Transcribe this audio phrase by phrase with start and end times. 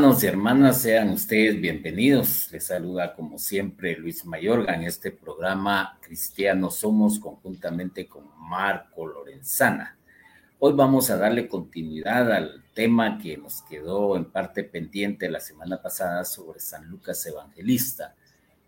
[0.00, 2.48] Hermanos y hermanas, sean ustedes bienvenidos.
[2.52, 9.98] Les saluda como siempre Luis Mayorga en este programa Cristianos Somos conjuntamente con Marco Lorenzana.
[10.58, 15.82] Hoy vamos a darle continuidad al tema que nos quedó en parte pendiente la semana
[15.82, 18.14] pasada sobre San Lucas Evangelista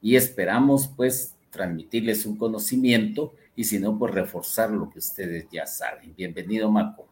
[0.02, 5.66] y esperamos pues transmitirles un conocimiento y si no, pues reforzar lo que ustedes ya
[5.66, 6.14] saben.
[6.14, 7.08] Bienvenido, Marco.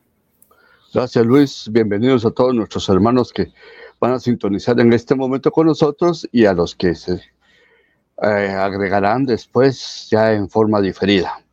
[0.92, 1.70] Gracias, Luis.
[1.72, 3.50] Bienvenidos a todos nuestros hermanos que
[4.00, 7.20] van a sintonizar en este momento con nosotros y a los que se
[8.22, 11.44] eh, agregarán después ya en forma diferida.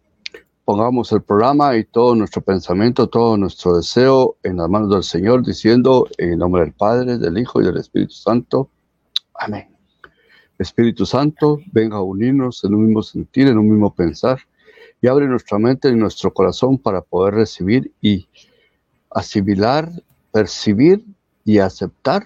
[0.64, 5.46] Pongamos el programa y todo nuestro pensamiento, todo nuestro deseo en las manos del Señor,
[5.46, 8.70] diciendo en nombre del Padre, del Hijo y del Espíritu Santo.
[9.36, 9.68] Amén.
[10.58, 14.40] Espíritu Santo, venga a unirnos en un mismo sentir, en un mismo pensar,
[15.02, 18.28] y abre nuestra mente y nuestro corazón para poder recibir y
[19.12, 19.90] asimilar,
[20.32, 21.06] percibir
[21.46, 22.24] y aceptar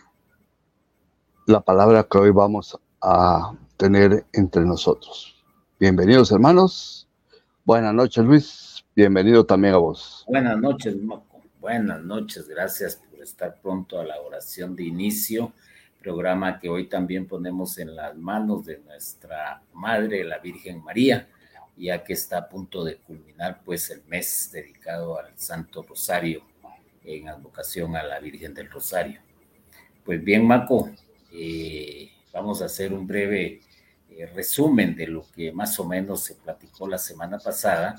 [1.45, 5.36] la palabra que hoy vamos a tener entre nosotros.
[5.80, 7.08] Bienvenidos hermanos.
[7.65, 8.86] Buenas noches Luis.
[8.95, 10.23] Bienvenido también a vos.
[10.27, 11.42] Buenas noches Marco.
[11.60, 12.48] Buenas noches.
[12.48, 15.54] Gracias por estar pronto a la oración de inicio.
[15.99, 21.27] Programa que hoy también ponemos en las manos de nuestra Madre, la Virgen María,
[21.77, 26.42] ya que está a punto de culminar pues el mes dedicado al Santo Rosario
[27.04, 29.20] en advocación a la Virgen del Rosario.
[30.04, 30.89] Pues bien, Marco,
[31.33, 33.61] eh, vamos a hacer un breve
[34.09, 37.95] eh, resumen de lo que más o menos se platicó la semana pasada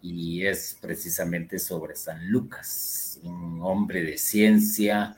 [0.00, 5.16] y es precisamente sobre San Lucas, un hombre de ciencia,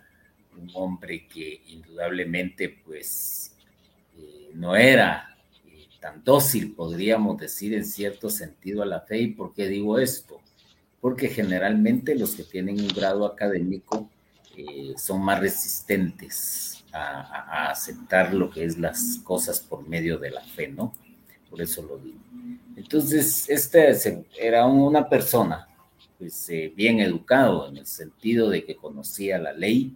[0.57, 3.57] un hombre que indudablemente pues
[4.17, 5.37] eh, no era
[6.01, 9.19] tan dócil, podríamos decir en cierto sentido a la fe.
[9.19, 10.41] ¿Y por qué digo esto?
[11.05, 14.09] porque generalmente los que tienen un grado académico
[14.97, 20.69] son más resistentes a, aceptar lo que es las cosas por medio de la fe,
[20.69, 20.93] ¿no?
[21.51, 22.19] Por eso lo digo.
[22.77, 25.69] Entonces, este era una persona
[26.19, 29.95] pues, eh, bien educado en el sentido de que conocía la ley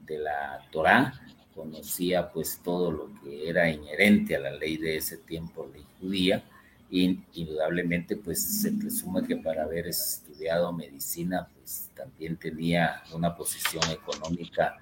[0.00, 1.20] de la Torá,
[1.54, 6.44] conocía pues todo lo que era inherente a la ley de ese tiempo, ley judía,
[6.90, 13.82] y indudablemente pues se presume que para haber estudiado medicina pues también tenía una posición
[13.90, 14.76] económica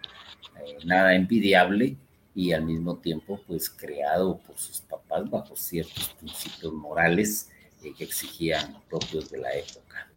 [0.61, 1.97] eh, nada envidiable
[2.35, 7.51] y al mismo tiempo pues creado por sus papás bajo ciertos principios morales
[7.83, 10.11] eh, que exigían propios de la época.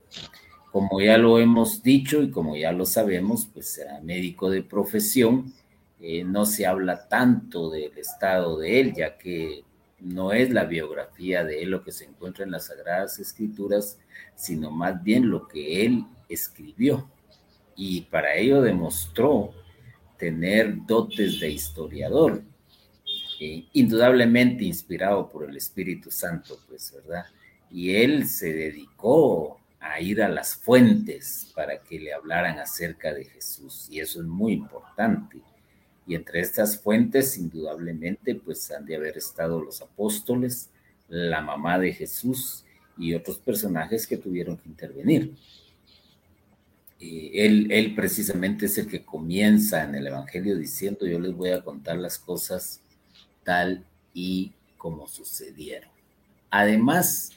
[0.71, 5.53] Como ya lo hemos dicho y como ya lo sabemos, pues era médico de profesión,
[5.99, 9.63] eh, no se habla tanto del estado de él, ya que
[9.99, 13.97] no es la biografía de él lo que se encuentra en las Sagradas Escrituras,
[14.35, 17.09] sino más bien lo que él escribió.
[17.75, 19.53] Y para ello demostró
[20.17, 22.44] tener dotes de historiador,
[23.39, 27.25] eh, indudablemente inspirado por el Espíritu Santo, pues, ¿verdad?
[27.69, 33.25] Y él se dedicó a ir a las fuentes para que le hablaran acerca de
[33.25, 35.41] Jesús, y eso es muy importante
[36.07, 40.69] y entre estas fuentes, indudablemente, pues han de haber estado los apóstoles,
[41.09, 42.63] la mamá de Jesús
[42.97, 45.36] y otros personajes que tuvieron que intervenir.
[46.99, 51.61] Él, él precisamente es el que comienza en el Evangelio diciendo, yo les voy a
[51.61, 52.81] contar las cosas
[53.44, 55.91] tal y como sucedieron.
[56.49, 57.31] Además,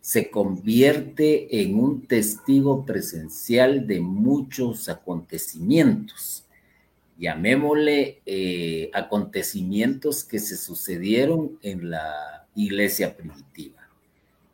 [0.00, 6.46] se convierte en un testigo presencial de muchos acontecimientos
[7.18, 13.85] llamémosle, eh, acontecimientos que se sucedieron en la iglesia primitiva,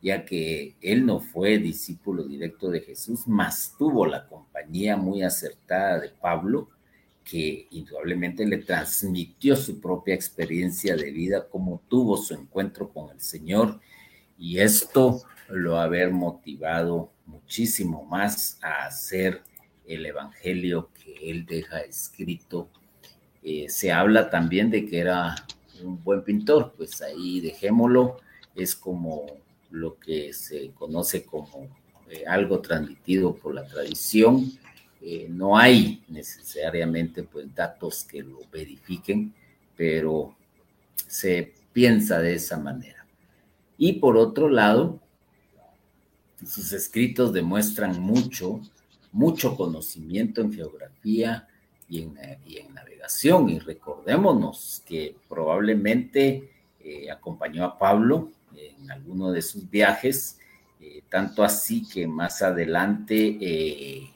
[0.02, 6.00] ya que él no fue discípulo directo de Jesús, mas tuvo la compañía muy acertada
[6.00, 6.68] de Pablo,
[7.24, 13.20] que indudablemente le transmitió su propia experiencia de vida, cómo tuvo su encuentro con el
[13.20, 13.80] Señor,
[14.36, 19.42] y esto lo haber motivado muchísimo más a hacer
[19.86, 22.68] el Evangelio que él deja escrito.
[23.44, 25.36] Eh, se habla también de que era
[25.84, 28.16] un buen pintor, pues ahí dejémoslo,
[28.56, 29.41] es como
[29.72, 31.68] lo que se conoce como
[32.08, 34.52] eh, algo transmitido por la tradición.
[35.00, 39.34] Eh, no hay necesariamente pues datos que lo verifiquen,
[39.76, 40.36] pero
[40.94, 43.04] se piensa de esa manera.
[43.76, 45.00] Y por otro lado,
[46.46, 48.60] sus escritos demuestran mucho
[49.12, 51.46] mucho conocimiento en geografía
[51.88, 53.50] y en, navegación.
[53.50, 60.38] Y recordémonos que probablemente eh, acompañó a Pablo en alguno de sus viajes,
[60.80, 64.10] eh, tanto así que más adelante, eh,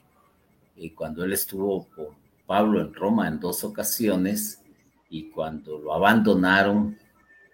[0.95, 2.09] cuando él estuvo con
[2.47, 4.61] Pablo en Roma en dos ocasiones
[5.09, 6.99] y cuando lo abandonaron,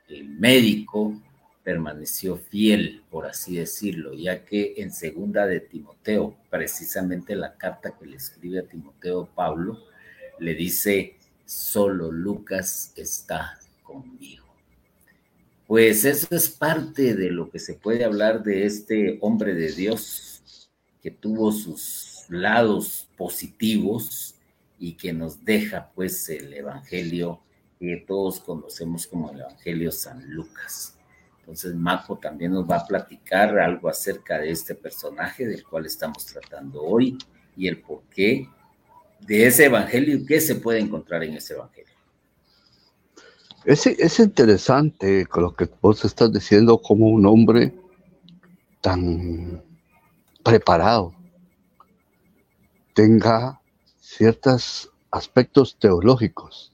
[0.09, 1.15] el médico
[1.63, 8.07] permaneció fiel, por así decirlo, ya que en segunda de Timoteo, precisamente la carta que
[8.07, 9.79] le escribe a Timoteo Pablo,
[10.39, 14.42] le dice, solo Lucas está conmigo.
[15.73, 20.69] Pues eso es parte de lo que se puede hablar de este hombre de Dios
[21.03, 24.35] que tuvo sus lados positivos
[24.79, 27.41] y que nos deja pues el Evangelio
[27.81, 30.99] que todos conocemos como el Evangelio San Lucas.
[31.41, 36.27] Entonces, Maco también nos va a platicar algo acerca de este personaje del cual estamos
[36.27, 37.17] tratando hoy
[37.57, 38.47] y el porqué
[39.21, 41.92] de ese Evangelio y qué se puede encontrar en ese Evangelio.
[43.65, 47.73] Es, es interesante con lo que vos estás diciendo como un hombre
[48.81, 49.63] tan
[50.43, 51.15] preparado
[52.95, 53.61] tenga
[54.01, 56.73] ciertos aspectos teológicos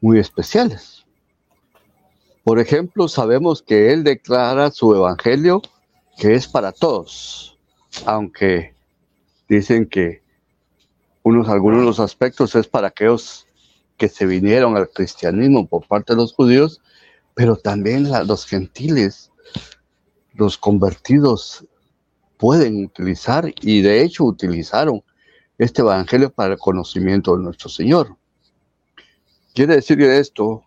[0.00, 1.06] muy especiales.
[2.44, 5.62] Por ejemplo, sabemos que él declara su evangelio
[6.16, 7.58] que es para todos,
[8.06, 8.74] aunque
[9.48, 10.22] dicen que
[11.22, 13.46] unos, algunos los aspectos es para aquellos
[13.98, 16.80] que se vinieron al cristianismo por parte de los judíos,
[17.34, 19.30] pero también los gentiles,
[20.32, 21.66] los convertidos,
[22.38, 25.02] pueden utilizar y de hecho utilizaron
[25.58, 28.16] este evangelio para el conocimiento de nuestro Señor.
[29.54, 30.62] Quiere decir esto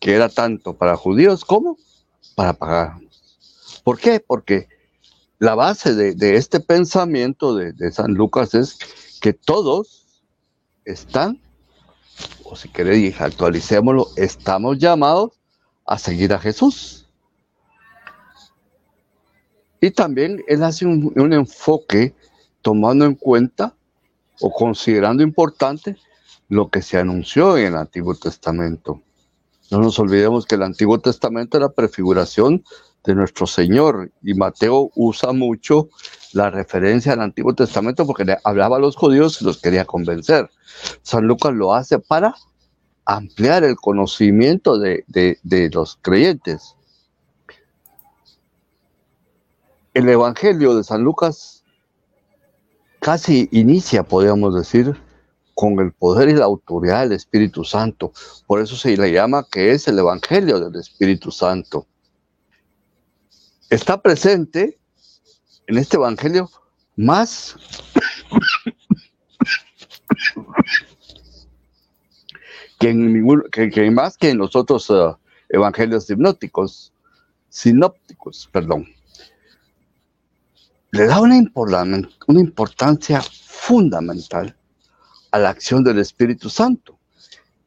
[0.00, 1.76] que era tanto para judíos como
[2.34, 3.82] para paganos.
[3.84, 4.20] ¿Por qué?
[4.20, 4.68] Porque
[5.38, 8.78] la base de, este pensamiento de, San Lucas es
[9.20, 10.22] que todos
[10.84, 11.40] están,
[12.50, 15.32] o si queréis actualicémoslo, estamos llamados
[15.86, 17.06] a seguir a Jesús.
[19.80, 22.14] Y también él hace un enfoque
[22.62, 23.74] tomando en cuenta
[24.40, 25.96] o considerando importante
[26.48, 29.02] lo que se anunció en el Antiguo Testamento.
[29.70, 32.64] No nos olvidemos que el Antiguo Testamento era prefiguración
[33.04, 35.88] de nuestro Señor y Mateo usa mucho
[36.32, 40.50] la referencia al Antiguo Testamento porque le hablaba a los judíos y los quería convencer.
[41.02, 42.34] San Lucas lo hace para
[43.04, 46.74] ampliar el conocimiento de, de los creyentes.
[49.94, 51.64] El Evangelio de San Lucas
[53.00, 54.94] casi inicia, podríamos decir,
[55.54, 58.12] con el poder y la autoridad del Espíritu Santo.
[58.46, 61.86] Por eso se le llama que es el Evangelio del Espíritu Santo.
[63.70, 64.78] Está presente
[65.66, 66.50] en este Evangelio
[66.96, 67.54] más
[72.78, 75.16] que, en que, más que en los otros uh,
[75.50, 76.94] evangelios hipnóticos,
[77.50, 78.86] sinópticos, perdón.
[80.90, 81.38] Le da una,
[82.26, 84.56] una importancia fundamental
[85.30, 86.98] a la acción del Espíritu Santo.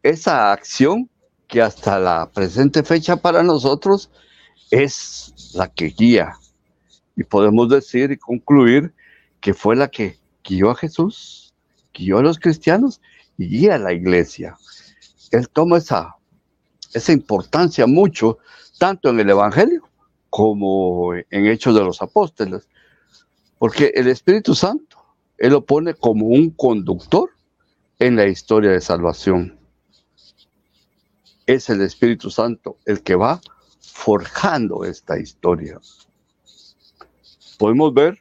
[0.01, 1.07] Esa acción
[1.47, 4.09] que hasta la presente fecha para nosotros
[4.71, 6.33] es la que guía.
[7.15, 8.93] Y podemos decir y concluir
[9.41, 11.53] que fue la que guió a Jesús,
[11.93, 13.01] guió a los cristianos
[13.37, 14.57] y guía a la iglesia.
[15.31, 16.15] Él toma esa,
[16.93, 18.39] esa importancia mucho,
[18.79, 19.87] tanto en el Evangelio
[20.29, 22.67] como en Hechos de los Apóstoles,
[23.59, 24.97] porque el Espíritu Santo,
[25.37, 27.29] Él lo pone como un conductor
[27.99, 29.59] en la historia de salvación.
[31.45, 33.41] Es el Espíritu Santo el que va
[33.93, 35.79] forjando esta historia.
[37.57, 38.19] Podemos ver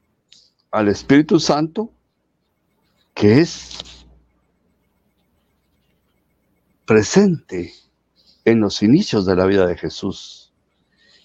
[0.71, 1.91] al Espíritu Santo
[3.15, 3.79] que es
[6.87, 7.73] presente
[8.45, 10.53] en los inicios de la vida de Jesús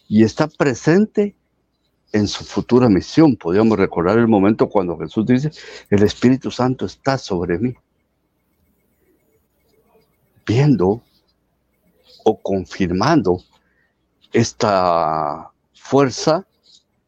[0.08, 1.36] y está presente
[2.12, 3.36] en su futura misión.
[3.36, 5.52] Podríamos recordar el momento cuando Jesús dice,
[5.90, 7.76] el Espíritu Santo está sobre mí
[10.46, 11.02] viendo
[12.24, 13.42] o confirmando
[14.34, 16.46] esta fuerza,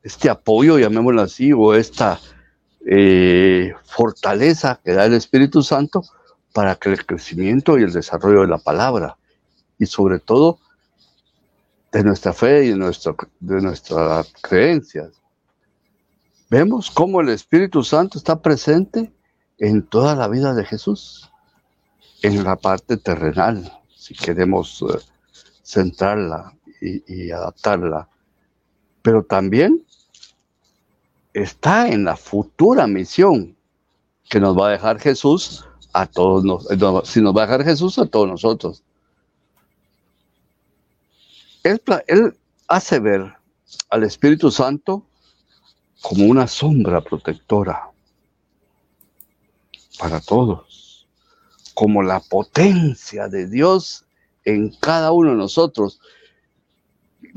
[0.04, 2.20] este apoyo, llamémoslo así, o esta
[2.86, 6.04] eh, fortaleza que da el Espíritu Santo
[6.54, 9.18] para que el crecimiento y el desarrollo de la palabra
[9.78, 10.60] y sobre todo
[11.92, 15.22] de nuestra fe y de, de nuestras creencias.
[16.50, 19.12] Vemos cómo el Espíritu Santo está presente
[19.58, 21.30] en toda la vida de Jesús
[22.22, 25.00] en la parte terrenal, si queremos eh,
[25.64, 28.08] centrarla y, adaptarla,
[29.02, 29.84] pero también
[31.34, 33.56] está en la futura misión
[34.30, 36.68] que nos va a dejar Jesús a todos, nos,
[37.08, 38.84] si nos va a dejar Jesús a todos nosotros.
[41.64, 43.34] Él, él hace ver
[43.90, 45.06] al Espíritu Santo
[46.02, 47.90] como una sombra protectora
[50.00, 50.78] para todos
[51.78, 54.04] como la potencia de Dios
[54.46, 56.00] en cada uno de nosotros.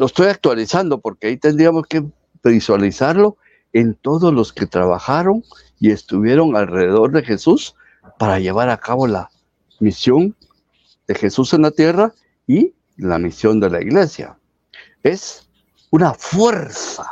[0.01, 2.03] Lo estoy actualizando porque ahí tendríamos que
[2.43, 3.37] visualizarlo
[3.75, 5.45] en todos los que trabajaron
[5.79, 7.75] y estuvieron alrededor de Jesús
[8.19, 9.31] para llevar a cabo la
[9.79, 10.35] misión
[11.07, 12.15] de Jesús en la tierra
[12.47, 14.39] y la misión de la iglesia.
[15.03, 15.47] Es
[15.91, 17.05] una fuerza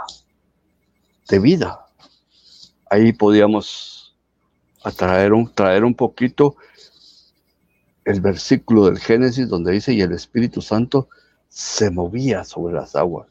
[1.28, 1.88] de vida.
[2.88, 4.16] Ahí podíamos
[4.82, 6.56] atraer un, traer un poquito
[8.06, 11.10] el versículo del Génesis donde dice, y el Espíritu Santo
[11.48, 13.28] se movía sobre las aguas,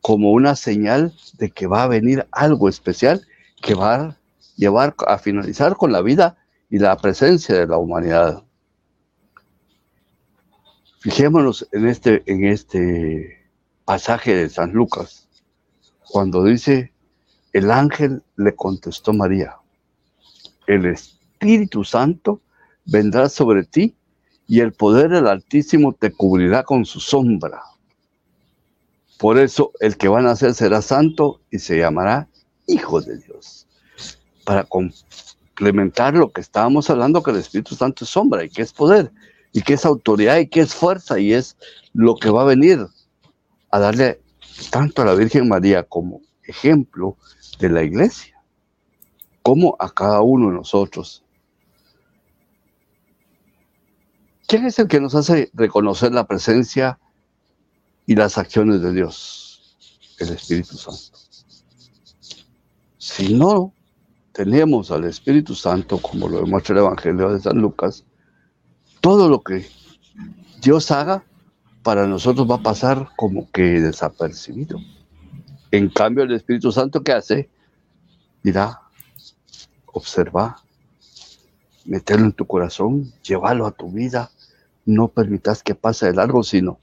[0.00, 3.26] como una señal de que va a venir algo especial
[3.62, 4.16] que va a
[4.56, 6.36] llevar a finalizar con la vida
[6.70, 8.42] y la presencia de la humanidad.
[11.00, 13.48] Fijémonos en este, en este
[13.84, 15.28] pasaje de San Lucas,
[16.10, 16.92] cuando dice,
[17.52, 19.56] el ángel le contestó María,
[20.66, 22.40] el Espíritu Santo
[22.84, 23.96] vendrá sobre ti
[24.50, 27.62] y el poder del Altísimo te cubrirá con su sombra.
[29.16, 32.26] Por eso el que va a nacer será santo y se llamará
[32.66, 33.68] Hijo de Dios.
[34.44, 38.72] Para complementar lo que estábamos hablando, que el Espíritu Santo es sombra y que es
[38.72, 39.12] poder
[39.52, 41.56] y que es autoridad y que es fuerza y es
[41.92, 42.84] lo que va a venir
[43.70, 44.20] a darle
[44.72, 47.16] tanto a la Virgen María como ejemplo
[47.60, 48.34] de la iglesia,
[49.42, 51.22] como a cada uno de nosotros.
[54.50, 56.98] ¿Quién es el que nos hace reconocer la presencia
[58.04, 59.76] y las acciones de Dios?
[60.18, 61.20] El Espíritu Santo.
[62.98, 63.72] Si no
[64.32, 68.04] tenemos al Espíritu Santo, como lo demuestra el Evangelio de San Lucas,
[69.00, 69.68] todo lo que
[70.60, 71.22] Dios haga
[71.84, 74.80] para nosotros va a pasar como que desapercibido.
[75.70, 77.48] En cambio, el Espíritu Santo, ¿qué hace?
[78.42, 78.80] Dirá,
[79.86, 80.56] observa,
[81.84, 84.28] meterlo en tu corazón, llévalo a tu vida,
[84.90, 86.78] no permitas que pase de largo, sino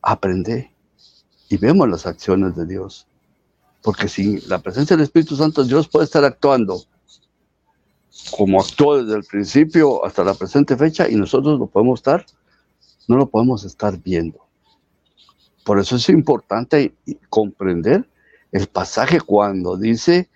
[0.00, 0.72] aprende
[1.48, 3.06] y vemos las acciones de Dios.
[3.82, 6.84] Porque sin la presencia del Espíritu Santo, Dios puede estar actuando
[8.30, 12.24] como actuó desde el principio hasta la presente fecha y nosotros lo podemos estar,
[13.08, 14.46] no lo podemos estar viendo.
[15.64, 16.94] Por eso es importante
[17.28, 18.08] comprender
[18.50, 20.28] el pasaje cuando dice,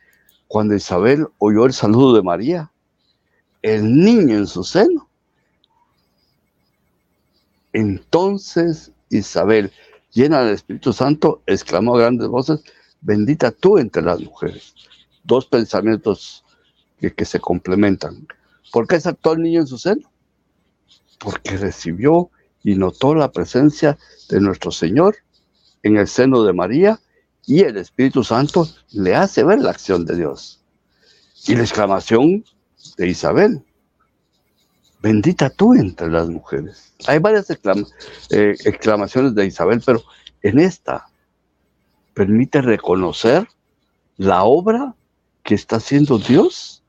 [0.49, 2.71] cuando Isabel oyó el saludo de María,
[3.62, 5.06] el niño en su seno.
[7.76, 9.71] Entonces Isabel,
[10.11, 12.64] llena del Espíritu Santo, exclamó a grandes voces,
[13.02, 14.75] bendita tú entre las mujeres.
[15.25, 16.42] Dos pensamientos
[16.99, 18.26] que, se complementan.
[18.73, 20.11] ¿Por qué saltó el niño en su seno?
[21.18, 22.30] Porque recibió
[22.64, 23.99] y notó la presencia
[24.30, 25.16] de nuestro Señor
[25.83, 26.99] en el seno de María
[27.45, 30.64] y el Espíritu Santo le hace ver la acción de Dios.
[31.47, 32.42] Y la exclamación
[32.97, 33.65] de Isabel,
[35.07, 36.93] bendita tú entre las mujeres.
[37.07, 37.57] Hay varias eh,
[38.65, 40.03] exclamaciones de Isabel, pero
[40.43, 41.07] en esta
[42.13, 43.47] permite reconocer
[44.17, 44.97] la obra
[45.45, 46.83] que está haciendo Dios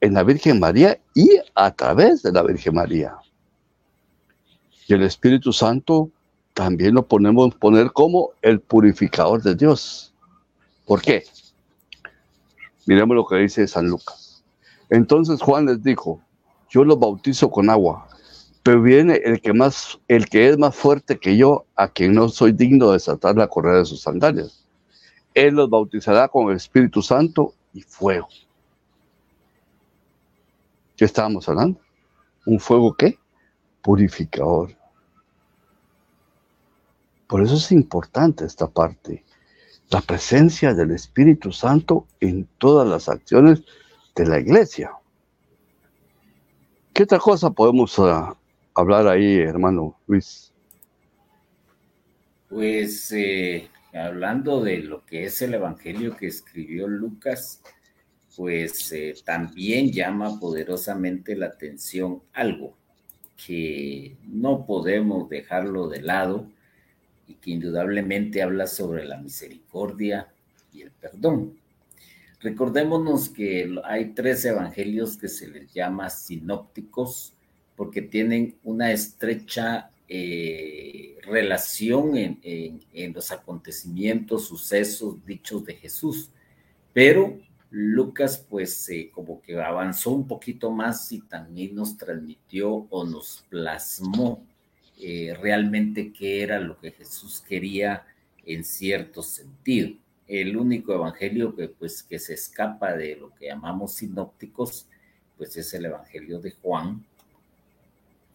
[0.00, 3.14] en la Virgen María y a través de la Virgen María.
[4.88, 6.08] Y el Espíritu Santo
[6.54, 10.14] también lo podemos poner como el purificador de Dios.
[10.86, 11.24] ¿Por qué?
[12.86, 14.42] Miremos lo que dice San Lucas.
[14.88, 16.22] Entonces Juan les dijo,
[16.76, 18.06] yo los bautizo con agua,
[18.62, 22.28] pero viene el que más, el que es más fuerte que yo, a quien no
[22.28, 24.68] soy digno de desatar la correa de sus sandalias.
[25.32, 28.28] Él los bautizará con el Espíritu Santo y fuego.
[30.98, 31.80] ¿Qué estábamos hablando?
[32.44, 33.18] ¿Un fuego qué?
[33.80, 34.76] Purificador.
[37.26, 39.24] Por eso es importante esta parte.
[39.88, 43.62] La presencia del Espíritu Santo en todas las acciones
[44.14, 44.92] de la iglesia.
[46.96, 48.34] ¿Qué otra cosa podemos ah,
[48.72, 50.50] hablar ahí, hermano Luis?
[52.48, 57.60] Pues eh, hablando de lo que es el Evangelio que escribió Lucas,
[58.34, 62.78] pues eh, también llama poderosamente la atención algo
[63.46, 66.50] que no podemos dejarlo de lado
[67.28, 70.32] y que indudablemente habla sobre la misericordia
[70.72, 71.58] y el perdón.
[72.46, 77.34] Recordémonos que hay tres evangelios que se les llama sinópticos
[77.74, 82.38] porque tienen una estrecha eh, relación en,
[82.92, 86.30] en, los acontecimientos, sucesos, dichos de Jesús,
[86.92, 87.36] pero
[87.70, 94.46] Lucas pues como que avanzó un poquito más y también nos transmitió o nos plasmó
[95.00, 98.06] eh, realmente qué era lo que Jesús quería
[98.44, 99.96] en cierto sentido.
[100.28, 104.88] El único evangelio que, pues, que se escapa de lo que llamamos sinópticos,
[105.36, 107.04] pues es el evangelio de Juan,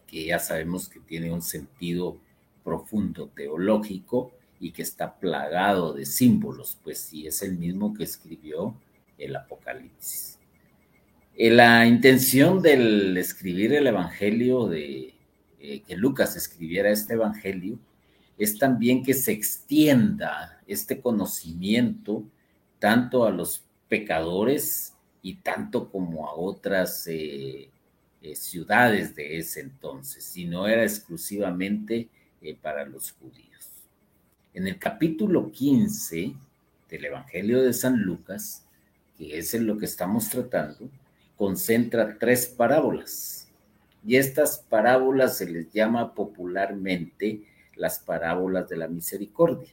[0.08, 2.18] que ya sabemos que tiene un sentido
[2.64, 8.76] profundo teológico y que está plagado de símbolos, pues sí es el mismo que escribió
[9.18, 10.38] el Apocalipsis.
[11.36, 15.14] Eh, la intención del escribir el Evangelio, de
[15.60, 17.80] eh, que Lucas escribiera este Evangelio,
[18.44, 22.24] es también que se extienda este conocimiento
[22.80, 27.70] tanto a los pecadores y tanto como a otras eh,
[28.34, 32.10] ciudades de ese entonces, y no era exclusivamente
[32.64, 33.70] para los judíos.
[34.56, 36.34] En el capítulo 15
[36.90, 38.66] del Evangelio de San Lucas,
[39.20, 40.90] que es en lo que estamos tratando,
[41.38, 43.48] concentra tres parábolas.
[44.04, 49.72] Y estas parábolas se les llama popularmente las parábolas de la misericordia,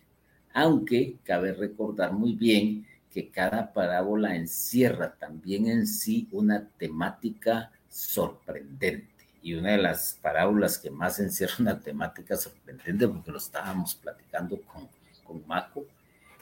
[0.53, 9.09] aunque cabe recordar muy bien que cada parábola encierra también en sí una temática sorprendente.
[9.43, 14.61] Y una de las parábolas que más encierra una temática sorprendente, porque lo estábamos platicando
[14.63, 14.89] con,
[15.25, 15.87] con Maco,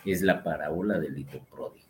[0.05, 1.87] es la parábola del hijo pródigo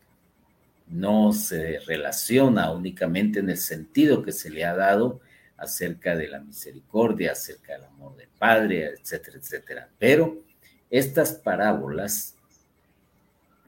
[0.89, 5.21] no se relaciona únicamente en el sentido que se le ha dado
[5.57, 9.89] acerca de la misericordia, acerca del amor del Padre, etcétera, etcétera.
[9.99, 10.39] Pero
[10.91, 12.37] estas parábolas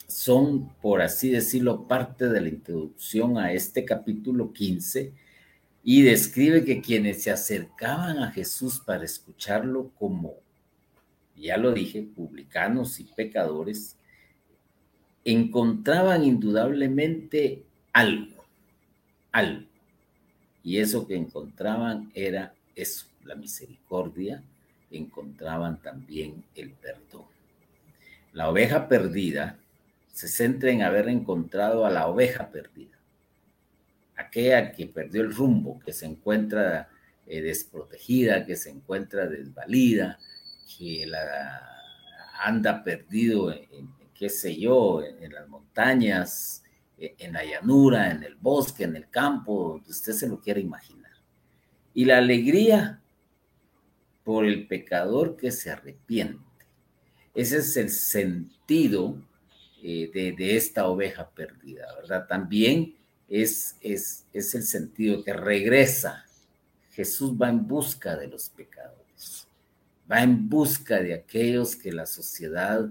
[0.07, 5.13] son, por así decirlo, parte de la introducción a este capítulo 15
[5.85, 10.35] y describe que quienes se acercaban a Jesús para escucharlo como,
[11.37, 13.97] ya lo dije, publicanos y pecadores,
[15.25, 18.45] encontraban indudablemente algo,
[19.31, 19.68] algo.
[20.69, 24.43] Y eso que encontraban era eso, la misericordia,
[24.91, 27.25] encontraban también el perdón.
[28.35, 29.57] La oveja perdida
[30.13, 32.99] se centra en haber encontrado a la oveja perdida,
[34.15, 36.91] aquella que perdió el rumbo, que se encuentra
[37.27, 40.19] eh, desprotegida, que se encuentra desvalida,
[40.77, 41.63] que la
[42.43, 46.63] anda perdido en, qué sé yo, en, las montañas,
[46.99, 51.13] en la llanura, en el bosque, en el campo, donde usted se lo quiera imaginar.
[51.95, 53.01] Y la alegría
[54.25, 56.45] por el pecador que se arrepiente.
[57.35, 59.17] Ese es el sentido
[59.83, 62.27] eh, de, esta oveja perdida, ¿verdad?
[62.27, 62.97] También
[63.29, 66.27] es, es, es el sentido que regresa.
[66.91, 69.47] Jesús va en busca de los pecadores,
[70.11, 72.91] va en busca de aquellos que la sociedad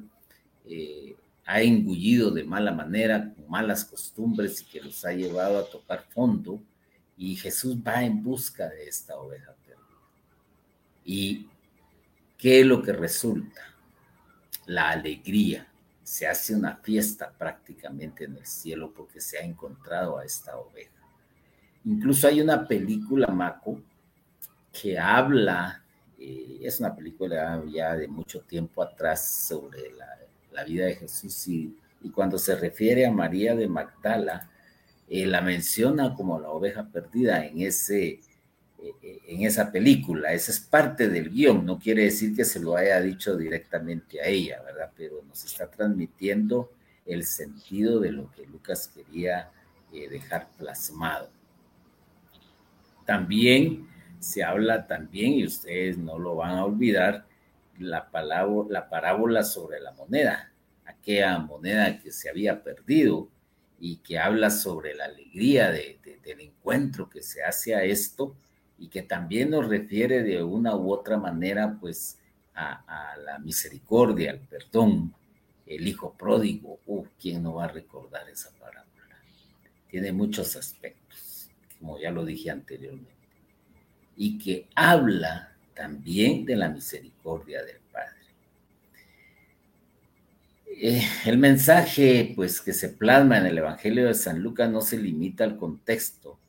[0.65, 1.15] eh,
[1.48, 6.04] ha engullido de mala manera, con malas costumbres y que los ha llevado a tocar
[6.10, 6.62] fondo.
[7.16, 9.86] Y Jesús va en busca de esta oveja perdida.
[11.06, 11.48] ¿Y
[12.38, 13.62] qué es lo que resulta?
[14.66, 15.72] La alegría.
[16.04, 20.92] Se hace una fiesta prácticamente en el cielo porque se ha encontrado a esta oveja.
[21.86, 23.82] Incluso hay una película, Maco,
[24.74, 25.82] que habla,
[26.20, 30.27] eh, es una película ya de mucho tiempo atrás sobre la
[30.58, 31.76] la vida de Jesús y,
[32.13, 34.50] cuando se refiere a María de Magdala,
[35.10, 38.22] eh, la menciona como la oveja perdida en, ese, eh,
[39.02, 40.32] eh, en esa película.
[40.32, 44.28] Esa es parte del guion, no quiere decir que se lo haya dicho directamente a
[44.28, 44.91] ella, ¿verdad?
[44.96, 46.72] Pero nos está transmitiendo
[47.06, 49.52] el sentido de lo que Lucas quería
[49.91, 51.30] dejar plasmado.
[53.06, 53.88] También
[54.20, 57.27] se habla también, y ustedes no lo van a olvidar,
[57.80, 60.52] la, palabra, la parábola sobre la moneda,
[60.86, 63.30] aquella moneda que se había perdido
[63.80, 68.36] y que habla sobre la alegría de, del encuentro que se hace a esto
[68.80, 72.20] y que también nos refiere de una u otra manera pues
[72.56, 75.13] a, la misericordia, al perdón,
[75.66, 78.88] el hijo pródigo, uh, ¿quién no va a recordar esa parábola?
[79.90, 83.12] Tiene muchos aspectos, como ya lo dije anteriormente,
[84.16, 88.16] y que habla también de la misericordia del Padre.
[90.66, 94.98] Eh, el mensaje, pues, que se plasma en el Evangelio de San Lucas no se
[94.98, 96.40] limita al contexto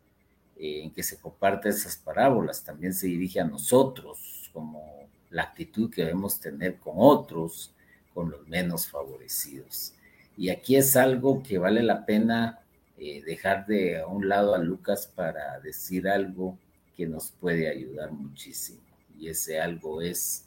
[0.56, 5.90] eh, en que se comparten esas parábolas, también se dirige a nosotros como la actitud
[5.90, 7.74] que debemos tener con otros,
[8.14, 9.92] con los menos favorecidos.
[10.36, 12.60] Y aquí es algo que vale la pena
[12.96, 16.58] eh, dejar de a un lado a Lucas para decir algo
[16.96, 18.87] que nos puede ayudar muchísimo
[19.18, 20.44] y ese algo es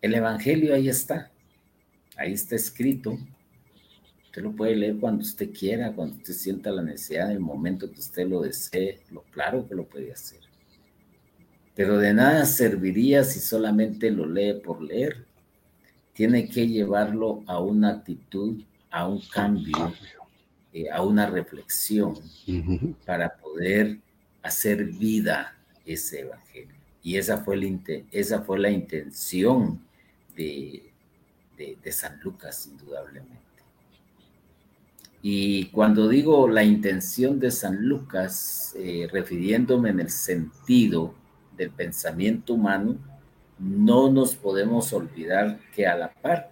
[0.00, 1.30] el Evangelio, ahí está,
[2.16, 3.18] ahí está escrito.
[4.24, 7.90] Usted lo puede leer cuando usted quiera, cuando usted sienta la necesidad, en el momento
[7.90, 10.40] que usted lo desee, lo claro que lo puede hacer.
[11.74, 15.26] Pero de nada serviría si solamente lo lee por leer.
[16.12, 18.62] Tiene que llevarlo a una actitud
[18.94, 19.92] a un cambio,
[20.72, 22.14] eh, a una reflexión
[23.04, 23.98] para poder
[24.40, 26.73] hacer vida ese evangelio.
[27.04, 27.56] Y esa fue
[28.46, 29.78] fue la intención
[30.34, 30.90] de,
[31.56, 33.38] de, San Lucas, indudablemente.
[35.20, 41.14] Y cuando digo la intención de San Lucas, eh, refiriéndome en el sentido
[41.54, 42.96] del pensamiento humano,
[43.58, 46.50] no nos podemos olvidar que a la par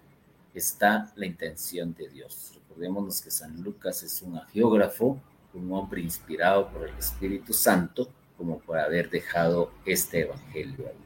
[0.53, 2.51] está la intención de Dios.
[2.53, 5.19] Recordémonos que San Lucas es un geógrafo,
[5.55, 11.03] un hombre inspirado por el Espíritu Santo, como por haber dejado este evangelio ahí.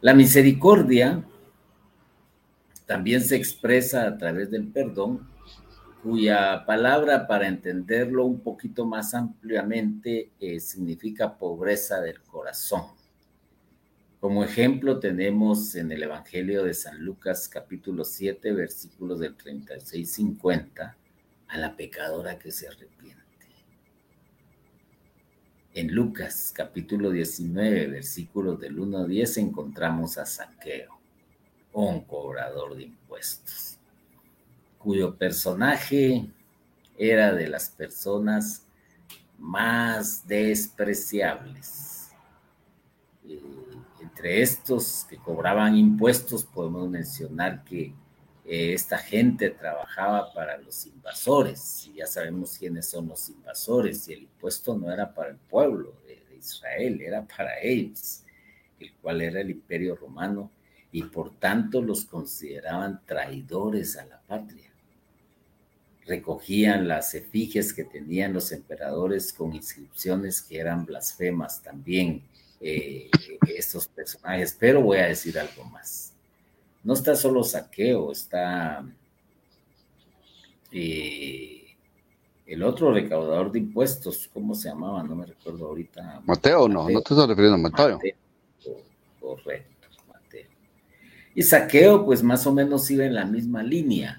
[0.00, 1.24] La misericordia
[2.86, 5.28] también se expresa a través del perdón,
[6.02, 12.82] cuya palabra, para entenderlo un poquito más ampliamente, eh, significa pobreza del corazón.
[14.20, 20.94] Como ejemplo tenemos en el Evangelio de San Lucas capítulo 7 versículos del 36-50
[21.48, 23.21] a la pecadora que se arrepiente.
[25.74, 30.98] En Lucas capítulo 19 versículos del 1 a 10 encontramos a Saqueo,
[31.72, 33.78] un cobrador de impuestos,
[34.78, 36.26] cuyo personaje
[36.98, 38.66] era de las personas
[39.38, 42.10] más despreciables.
[43.98, 47.94] Entre estos que cobraban impuestos podemos mencionar que
[48.44, 54.14] eh, esta gente trabajaba para los invasores, y ya sabemos quiénes son los invasores, y
[54.14, 58.24] el impuesto no era para el pueblo de, Israel, era para ellos,
[58.80, 60.50] el cual era el imperio romano,
[60.90, 64.68] y por tanto los consideraban traidores a la patria.
[66.04, 72.24] Recogían las efigies que tenían los emperadores con inscripciones que eran blasfemas también,
[72.60, 73.08] eh,
[73.46, 76.11] estos personajes, pero voy a decir algo más
[76.84, 78.84] no está solo saqueo, está
[80.72, 81.76] eh,
[82.46, 85.02] el otro recaudador de impuestos, ¿cómo se llamaba?
[85.02, 86.22] No me recuerdo ahorita.
[86.24, 88.00] Mateo, no, no te estás refiriendo a Mateo.
[89.20, 90.48] correcto, Mateo.
[91.34, 94.18] Y saqueo, pues más o menos iba en la misma línea.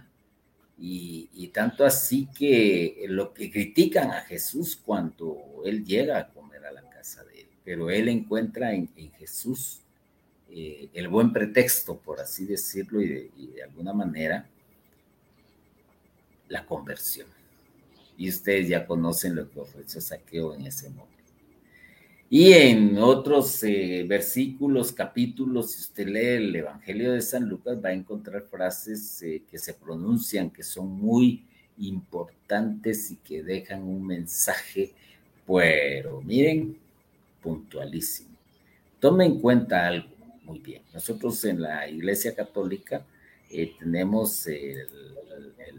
[0.85, 6.71] Y, tanto así que lo que critican a Jesús cuando él llega a comer a
[6.71, 9.82] la casa de él, pero él encuentra en Jesús
[10.55, 14.47] eh, el buen pretexto, por así decirlo, y de, alguna manera,
[16.47, 17.27] la conversión.
[18.17, 21.11] Y ustedes ya conocen lo que ofreció Saqueo en ese momento.
[22.29, 27.89] Y en otros eh, versículos, capítulos, si usted lee el Evangelio de San Lucas, va
[27.89, 31.43] a encontrar frases eh, que se pronuncian, que son muy
[31.79, 34.93] importantes y que dejan un mensaje,
[35.47, 36.77] pero miren,
[37.41, 38.37] puntualísimo.
[38.99, 40.12] Tome en cuenta algo.
[40.43, 40.83] Muy bien.
[40.93, 43.05] Nosotros en la Iglesia Católica
[43.49, 44.47] eh, tenemos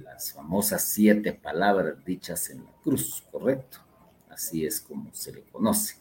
[0.03, 3.79] las famosas siete palabras dichas en la cruz, ¿correcto?
[4.29, 5.97] Así es como se le conoce.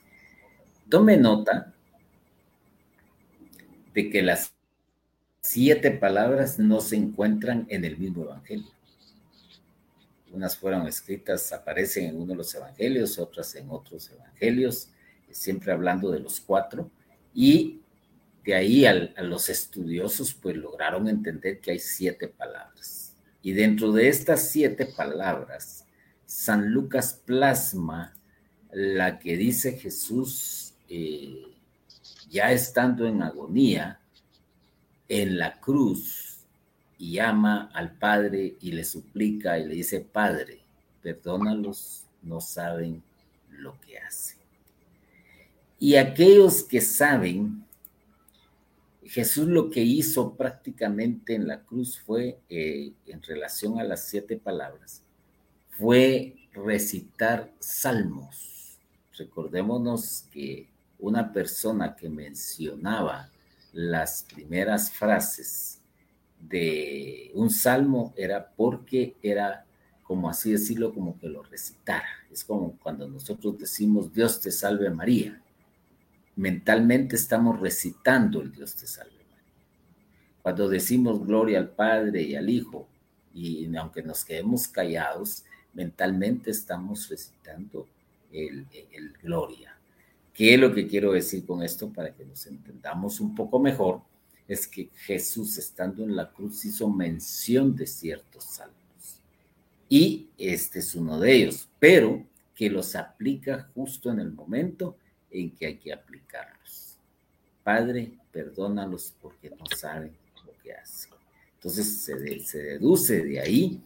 [0.90, 1.74] Tome nota
[3.94, 4.54] de que las
[5.42, 8.72] siete palabras no se encuentran en el mismo evangelio.
[10.32, 14.90] Unas fueron escritas, aparecen en uno de los evangelios, otras en otros evangelios,
[15.30, 16.90] siempre hablando de los cuatro,
[17.36, 17.83] y
[18.44, 23.14] de ahí a los estudiosos pues lograron entender que hay siete palabras.
[23.42, 25.86] Y dentro de estas siete palabras,
[26.26, 28.14] San Lucas plasma
[28.72, 31.44] la que dice Jesús eh,
[32.30, 34.00] ya estando en agonía
[35.08, 36.40] en la cruz
[36.98, 40.60] y llama al Padre y le suplica y le dice, Padre,
[41.02, 43.04] perdónalos, no saben
[43.52, 44.38] lo que hacen.
[45.80, 47.63] Y aquellos que saben
[49.14, 54.38] Jesús lo que hizo prácticamente en la cruz fue, eh, en relación a las siete
[54.38, 55.04] palabras,
[55.70, 58.80] fue recitar salmos.
[59.16, 63.30] Recordémonos que una persona que mencionaba
[63.72, 65.80] las primeras frases
[66.40, 69.64] de un salmo era porque era,
[70.02, 72.10] como así decirlo, como que lo recitara.
[72.32, 75.40] Es como cuando nosotros decimos Dios te salve María
[76.36, 79.24] mentalmente estamos recitando el Dios te salve
[80.42, 82.88] Cuando decimos gloria al Padre y al Hijo,
[83.34, 85.44] y aunque nos quedemos callados,
[85.74, 87.88] mentalmente estamos recitando
[88.32, 89.76] el, el gloria.
[90.34, 94.02] ¿Qué es lo que quiero decir con esto para que nos entendamos un poco mejor?
[94.48, 99.22] Es que Jesús estando en la cruz hizo mención de ciertos salmos.
[99.90, 104.98] Y este es uno de ellos, pero que los aplica justo en el momento
[105.34, 106.96] en que hay que aplicarlos.
[107.64, 110.16] Padre, perdónalos porque no saben
[110.46, 111.12] lo que hacen.
[111.56, 113.82] Entonces se, deduce de ahí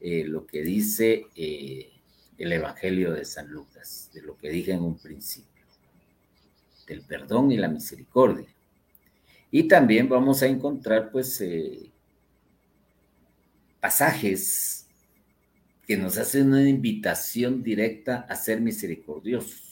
[0.00, 1.90] eh, lo que dice eh,
[2.38, 5.64] el Evangelio de San Lucas, de lo que dije en un principio,
[6.86, 8.48] del perdón y la misericordia.
[9.50, 11.90] Y también vamos a encontrar pues eh,
[13.80, 14.86] pasajes
[15.86, 19.71] que nos hacen una invitación directa a ser misericordiosos.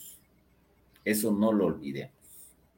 [1.04, 2.14] Eso no lo olvidemos,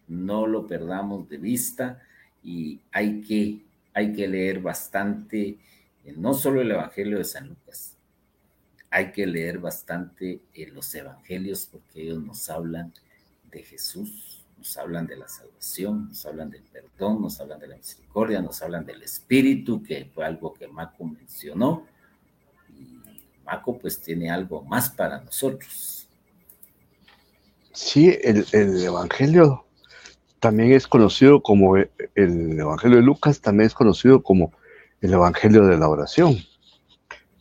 [0.09, 2.03] no lo perdamos de vista
[2.43, 3.63] y hay que,
[3.95, 5.59] hay que leer bastante,
[6.17, 7.97] no solo el Evangelio de San Lucas,
[8.93, 12.93] hay que leer bastante eh, los evangelios porque ellos nos hablan
[13.51, 17.77] de Jesús, nos hablan de la salvación, nos hablan del perdón, nos hablan de la
[17.77, 21.87] misericordia, nos hablan del Espíritu, que fue algo que Marco mencionó.
[22.69, 22.99] Y
[23.45, 26.02] Marco pues tiene algo más para nosotros.
[27.73, 29.65] Sí, el, el Evangelio
[30.41, 31.89] también es conocido como, el
[32.59, 34.53] Evangelio de Lucas también es conocido como
[35.01, 36.37] el Evangelio de la oración.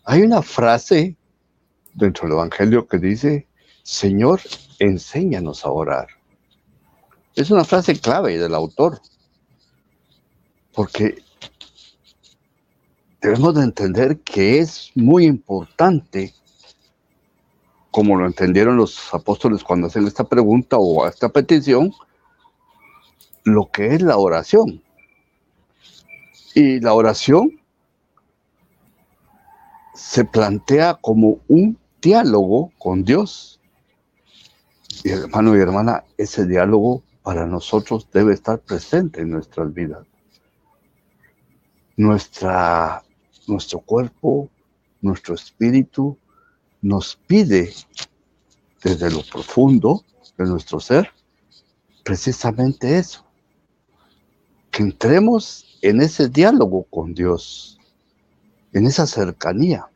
[0.03, 1.15] Hay una frase
[1.93, 3.47] dentro del Evangelio que dice,
[3.83, 4.39] Señor,
[4.79, 6.07] enséñanos a orar.
[7.35, 9.01] Es una frase clave del autor,
[10.73, 11.23] porque
[13.21, 16.33] debemos de entender que es muy importante,
[17.91, 21.93] como lo entendieron los apóstoles cuando hacen esta pregunta o esta petición,
[23.43, 24.81] lo que es la oración.
[26.55, 27.59] Y la oración
[29.93, 33.59] se plantea como un diálogo con Dios.
[35.03, 40.07] Y hermano y hermana, ese diálogo para nosotros debe estar presente en nuestras vidas.
[41.97, 43.03] Nuestra,
[43.47, 44.49] nuestro cuerpo,
[45.01, 46.17] nuestro espíritu
[46.81, 47.73] nos pide
[48.83, 50.03] desde lo profundo
[50.37, 51.11] de nuestro ser
[52.03, 53.25] precisamente eso,
[54.71, 57.79] que entremos en ese diálogo con Dios,
[58.73, 59.87] en esa cercanía.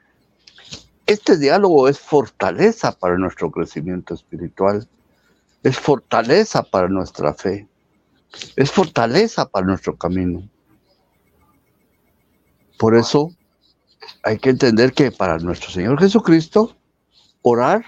[1.06, 4.88] Este diálogo es fortaleza para nuestro crecimiento espiritual,
[5.64, 7.68] es fortaleza para nuestra fe,
[8.56, 10.48] es fortaleza para nuestro camino.
[12.78, 13.32] Por eso
[14.24, 16.76] hay que entender que para nuestro Señor Jesucristo,
[17.42, 17.86] orar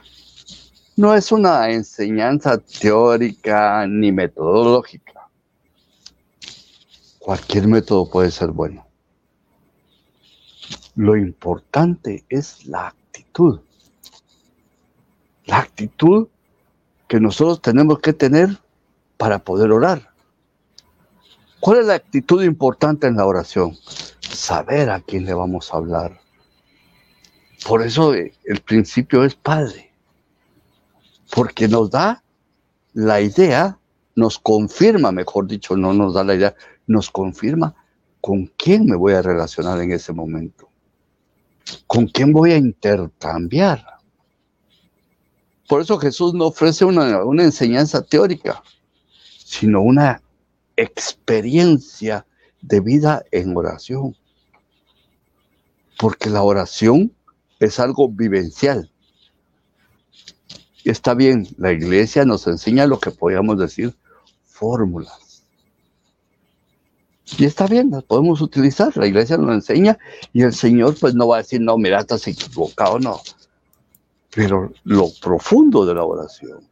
[0.96, 5.30] no es una enseñanza teórica ni metodológica.
[7.20, 8.86] Cualquier método puede ser bueno.
[10.96, 12.94] Lo importante es la
[15.46, 16.28] la actitud
[17.08, 18.50] que nosotros tenemos que tener
[19.18, 20.10] para poder orar.
[21.60, 23.78] ¿Cuál es la actitud importante en la oración?
[24.38, 26.20] Saber a quién le vamos a hablar.
[27.68, 29.92] Por eso eh, el principio es Padre.
[31.34, 32.24] Porque nos da
[32.94, 33.78] la idea,
[34.16, 37.76] nos confirma, mejor dicho, no nos da la idea, nos confirma
[38.22, 40.68] con quién me voy a relacionar en ese momento.
[41.86, 43.86] ¿con quién voy a intercambiar?
[45.68, 48.64] Por eso Jesús no ofrece una, enseñanza teórica,
[49.38, 50.22] sino una
[50.76, 52.26] experiencia
[52.62, 54.16] de vida en oración.
[56.00, 57.12] Porque la oración
[57.60, 58.92] es algo vivencial.
[60.84, 63.96] Está bien, la iglesia nos enseña lo que podríamos decir
[64.46, 65.44] fórmulas.
[67.38, 69.98] Y está bien, las podemos utilizar, la iglesia nos enseña
[70.32, 73.20] y el Señor pues no va a decir, no, mira, estás equivocado, no.
[74.34, 76.68] Pero lo profundo de la oración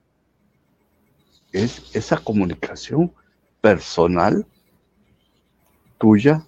[1.51, 3.11] es esa comunicación
[3.59, 4.45] personal
[5.97, 6.45] tuya,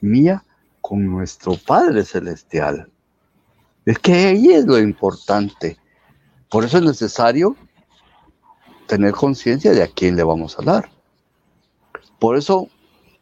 [0.00, 0.44] mía,
[0.90, 2.90] con nuestro Padre Celestial.
[3.86, 5.78] Es que ahí es lo importante.
[6.50, 7.54] Por eso es necesario
[8.88, 10.90] tener conciencia de a quién le vamos a dar.
[12.18, 12.68] Por eso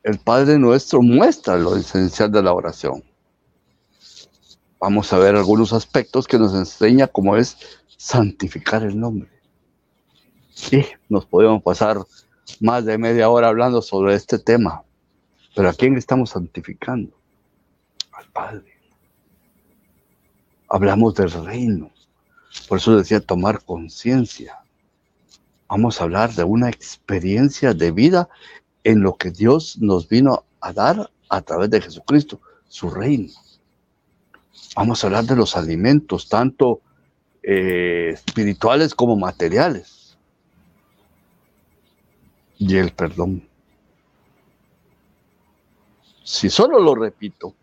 [0.03, 3.05] el Padre nuestro muestra lo esencial de la oración.
[4.81, 7.59] Vamos a ver algunos aspectos que nos enseña cómo es
[7.99, 9.29] santificar el nombre.
[10.55, 11.99] Sí, nos podemos pasar
[12.61, 14.85] más de media hora hablando sobre este tema,
[15.55, 17.18] pero ¿a quién estamos santificando?
[18.39, 18.73] Padre.
[20.69, 21.91] Hablamos del reino,
[22.69, 24.61] por eso decía tomar conciencia.
[25.69, 28.29] Vamos a hablar de una experiencia de vida
[28.85, 33.33] en lo que Dios nos vino a dar a través de Jesucristo, su reino.
[34.77, 36.81] Vamos a hablar de los alimentos, tanto
[37.43, 40.17] eh, espirituales como materiales.
[42.57, 43.49] Y el perdón.
[46.23, 47.57] Si solo lo repito,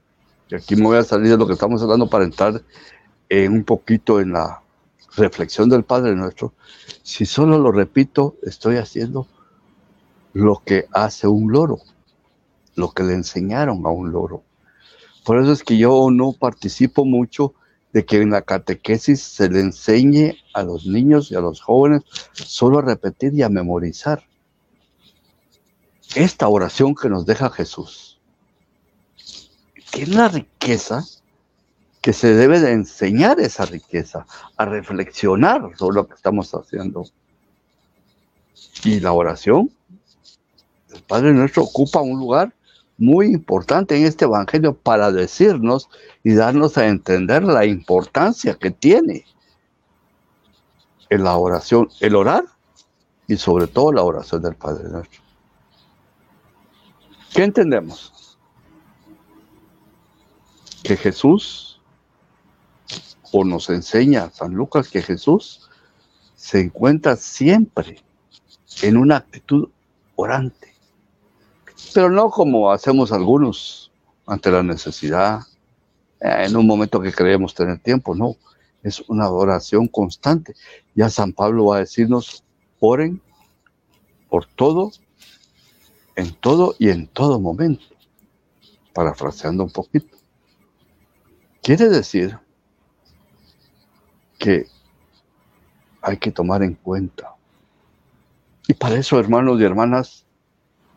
[0.50, 2.62] y aquí me voy a salir de lo que estamos hablando para entrar
[3.30, 4.62] en un poquito en la
[5.16, 6.54] reflexión del Padre nuestro,
[7.04, 9.28] si solo lo repito, estoy haciendo
[10.34, 11.80] lo que hace un loro,
[12.76, 14.44] lo que le enseñaron a un loro.
[15.24, 17.54] Por eso es que yo no participo mucho
[17.94, 22.04] de que en la catequesis se le enseñe a los niños y a los jóvenes
[22.34, 24.24] solo a repetir y a memorizar
[26.14, 28.15] esta oración que nos deja Jesús.
[29.96, 31.06] Tiene la riqueza
[32.02, 34.26] que se debe de enseñar esa riqueza,
[34.58, 37.06] a reflexionar sobre lo que estamos haciendo.
[38.84, 39.72] Y la oración,
[40.94, 42.54] el Padre nuestro ocupa un lugar
[42.98, 45.88] muy importante en este Evangelio para decirnos
[46.26, 49.24] y darnos a entender la importancia que tiene
[51.10, 52.44] en la oración, el orar
[53.28, 55.22] y sobre todo la oración del Padre nuestro.
[57.34, 58.15] ¿Qué entendemos?
[60.86, 61.82] Que Jesús,
[63.32, 65.70] o nos enseña San Lucas que Jesús
[66.36, 68.04] se encuentra siempre
[68.82, 69.70] en una actitud
[70.16, 70.76] orante
[71.96, 73.90] pero no como hacemos algunos
[74.26, 75.40] ante la necesidad,
[76.20, 78.36] eh, en un momento que creemos tener tiempo, no,
[78.84, 80.56] es una oración constante.
[80.94, 82.44] Ya San Pablo va a decirnos,
[82.82, 83.22] oren
[84.30, 84.92] por todo,
[86.18, 87.86] en todo y en todo momento,
[88.94, 90.15] parafraseando un poquito.
[91.66, 92.38] Quiere decir
[94.38, 94.68] que
[96.00, 97.34] hay que tomar en cuenta.
[98.68, 100.28] Y para eso, hermanos y hermanas,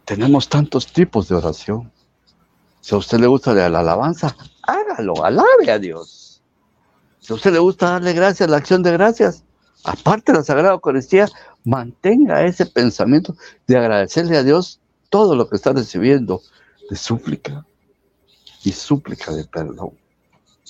[0.04, 1.90] tenemos tantos tipos de oración.
[2.83, 6.42] Si a usted le gusta la alabanza, hágalo, alabe a Dios.
[7.18, 9.44] Si a usted le gusta darle gracias, la acción de gracias,
[9.85, 11.31] aparte de la Sagrada Eucaristía,
[11.64, 13.35] mantenga ese pensamiento
[13.66, 16.42] de agradecerle a Dios todo lo que está recibiendo
[16.90, 17.64] de súplica
[18.64, 19.92] y súplica de perdón.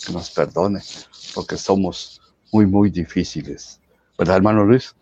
[0.05, 0.81] Que nos perdone,
[1.35, 2.21] porque somos
[2.53, 3.81] muy, muy difíciles.
[4.17, 4.95] ¿Verdad, hermano Luis?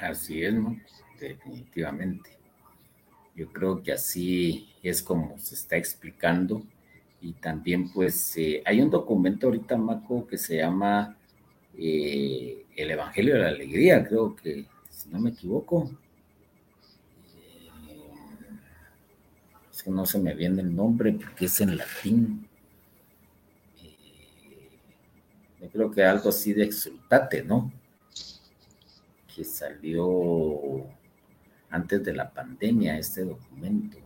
[0.00, 0.54] Así es,
[1.18, 2.30] definitivamente.
[3.34, 6.62] Yo creo que así es como se está explicando.
[7.22, 11.16] Y también pues eh, hay un documento ahorita, Maco, que se llama
[11.76, 15.90] eh, El Evangelio de la Alegría, creo que, si no me equivoco.
[17.36, 18.00] Eh,
[19.70, 22.46] es que no se me viene el nombre porque es en latín.
[25.60, 27.70] Yo creo que algo así de exultate, ¿no?
[29.34, 30.86] Que salió
[31.70, 33.98] antes de la pandemia este documento,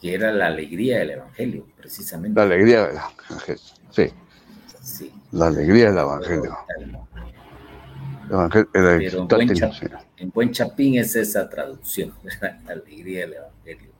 [0.00, 2.38] que era la alegría del Evangelio, precisamente.
[2.38, 4.10] La alegría del Evangelio, sí.
[4.82, 5.12] sí.
[5.32, 6.58] La alegría del Evangelio.
[8.72, 9.28] Pero
[10.16, 13.90] en buen, chapín, es esa traducción, la alegría del Evangelio.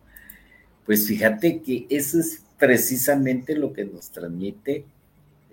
[0.86, 4.86] Pues fíjate que eso es precisamente lo que nos transmite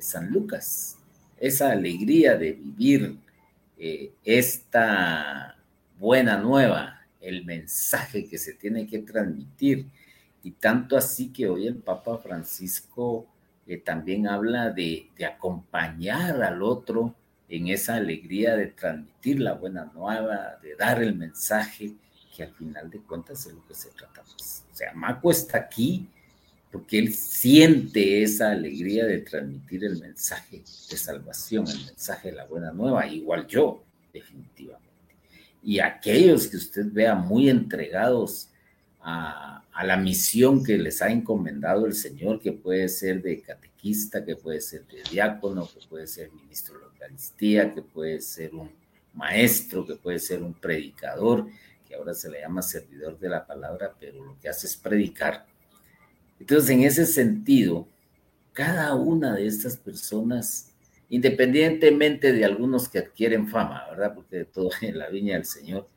[0.02, 0.98] San Lucas,
[1.40, 3.18] esa alegría de vivir
[3.78, 5.58] eh, esta
[5.98, 9.88] buena nueva, el mensaje que se tiene que transmitir.
[10.44, 13.28] Y tanto así que hoy el Papa Francisco
[13.68, 17.16] eh, también habla de, acompañar al otro
[17.48, 21.94] en esa alegría de transmitir la buena nueva, de dar el mensaje,
[22.36, 24.22] que al final de cuentas es lo que se trata.
[24.22, 26.08] O sea, Maco está aquí
[26.72, 32.46] porque él siente esa alegría de transmitir el mensaje de salvación, el mensaje de la
[32.46, 34.90] buena nueva, igual yo, definitivamente
[35.62, 38.50] y aquellos que usted vea muy entregados
[39.02, 44.36] a, la misión que les ha encomendado el Señor, que puede ser de catequista, que
[44.36, 48.70] puede ser de diácono, que puede ser ministro de la Eucaristía, que puede ser un
[49.14, 51.48] maestro, que puede ser un predicador,
[51.88, 55.46] que ahora se le llama servidor de la palabra, pero lo que hace es predicar.
[56.40, 57.88] Entonces, en ese sentido,
[58.54, 60.70] cada una de estas personas
[61.10, 64.14] independientemente de algunos que adquieren fama, ¿verdad?
[64.14, 65.90] Porque de todo en la viña del Señor,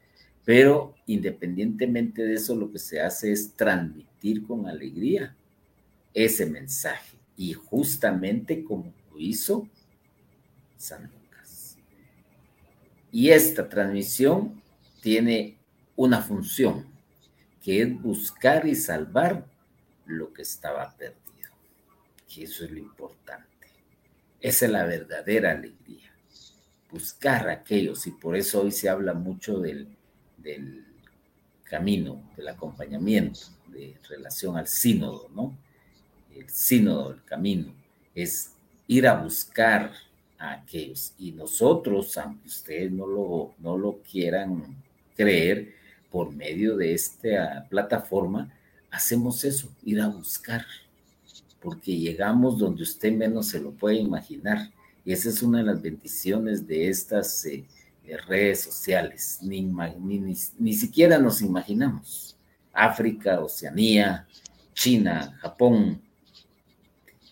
[0.45, 5.37] pero independientemente de eso, lo que se hace es transmitir con alegría
[6.15, 9.69] ese mensaje, y justamente como lo hizo
[10.77, 11.79] San Lucas.
[13.11, 14.61] Y esta transmisión
[15.01, 15.59] tiene
[15.97, 16.87] una función,
[17.63, 19.47] que es buscar y salvar
[20.07, 21.51] lo que estaba perdido,
[22.29, 23.47] que eso es lo importante.
[24.41, 26.13] Esa es la verdadera alegría.
[26.91, 29.89] Buscar a aquellos, y por eso hoy se habla mucho del,
[30.37, 30.85] del
[31.65, 35.57] camino, del acompañamiento, de relación al sínodo, ¿no?
[36.35, 37.73] El sínodo, el camino,
[38.15, 38.53] es
[38.87, 39.93] ir a buscar
[40.39, 41.15] a aquellos.
[41.19, 44.77] Y nosotros, aunque ustedes no lo, no lo quieran
[45.17, 45.83] creer,
[46.13, 48.53] por medio de esta plataforma,
[48.93, 50.65] hacemos eso, ir a buscar
[51.63, 54.71] porque llegamos donde usted menos se lo puede imaginar.
[55.05, 57.65] Y esa es una de las bendiciones de estas eh,
[58.05, 59.39] eh, redes sociales.
[59.43, 62.37] Ni, ni, siquiera nos imaginamos.
[62.73, 64.27] África, Oceanía,
[64.75, 66.01] China, Japón,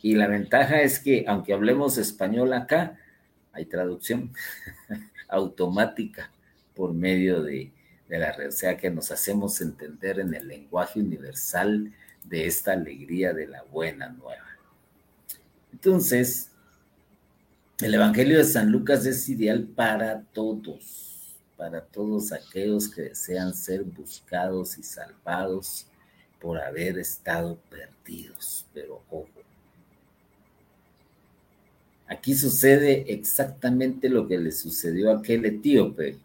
[0.03, 2.99] Y la ventaja es que, aunque hablemos español acá,
[3.53, 4.33] hay traducción
[5.29, 6.31] automática
[6.75, 7.73] por medio de,
[8.11, 11.93] de la red, o sea que nos hacemos entender en el lenguaje universal
[12.25, 14.45] de esta alegría de la buena nueva.
[15.73, 16.51] Entonces,
[17.81, 23.85] el Evangelio de San Lucas es ideal para todos, para todos aquellos que desean ser
[23.85, 25.87] buscados y salvados
[26.41, 28.67] por haber estado perdidos.
[28.75, 29.29] Pero ojo,
[32.09, 36.19] aquí sucede exactamente lo que le sucedió a aquel etíope,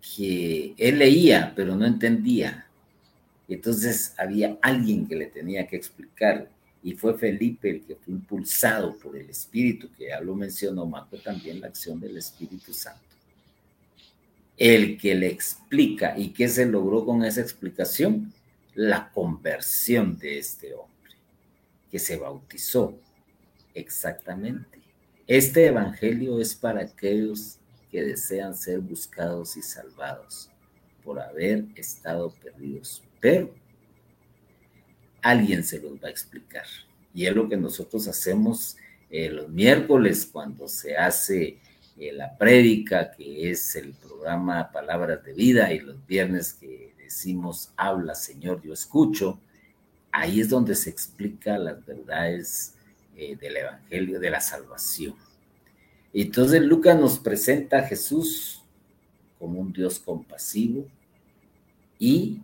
[0.00, 2.66] que él leía, pero no entendía.
[3.48, 6.48] Entonces había alguien que le tenía que explicar
[6.82, 11.18] y fue Felipe el que fue impulsado por el Espíritu, que ya lo mencionó Marco
[11.18, 13.00] también, la acción del Espíritu Santo.
[14.56, 18.32] El que le explica y qué se logró con esa explicación,
[18.74, 21.12] la conversión de este hombre,
[21.90, 22.98] que se bautizó.
[23.74, 24.80] Exactamente.
[25.26, 27.59] Este Evangelio es para aquellos
[27.90, 30.50] que desean ser buscados y salvados
[31.04, 33.02] por haber estado perdidos.
[33.20, 33.52] Pero
[35.22, 36.66] alguien se los va a explicar.
[37.14, 38.76] Y es lo que nosotros hacemos
[39.10, 41.58] eh, los miércoles cuando se hace
[41.98, 47.72] eh, la prédica, que es el programa Palabras de Vida, y los viernes que decimos,
[47.76, 49.40] habla Señor, yo escucho.
[50.12, 52.74] Ahí es donde se explica las verdades
[53.16, 55.14] eh, del Evangelio de la salvación.
[56.12, 58.62] Entonces Lucas nos presenta a Jesús
[59.38, 60.86] como un Dios compasivo
[61.98, 62.40] y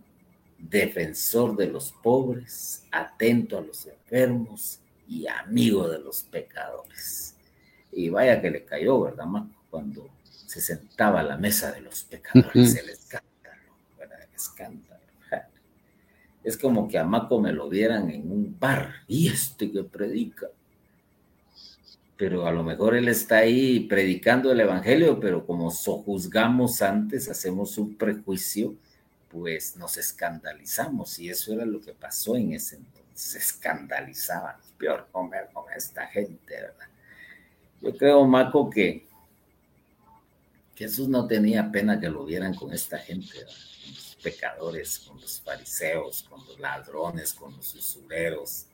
[0.57, 7.35] defensor de los pobres, atento a los enfermos y amigo de los pecadores.
[7.91, 9.25] Y vaya que le cayó, ¿verdad,
[9.69, 14.19] Cuando se sentaba a la mesa de los pecadores, el escándalo, ¿verdad?
[14.23, 14.97] El escándalo.
[16.43, 20.47] Es como que a Maco me lo vieran en un bar, y este que predica.
[22.17, 27.77] Pero a lo mejor él está ahí predicando el evangelio, pero como sojuzgamos antes, hacemos
[27.77, 28.75] un prejuicio
[29.29, 32.97] pues nos escandalizamos y eso era lo que pasó en ese entonces.
[33.13, 36.87] Se escandalizaban, peor comer con esta gente, ¿verdad?
[37.81, 39.07] Yo creo, Maco, que
[40.75, 45.41] Jesús no tenía pena que lo vieran con esta gente, con los pecadores, con los
[45.41, 48.67] fariseos, con los ladrones, con los usureros.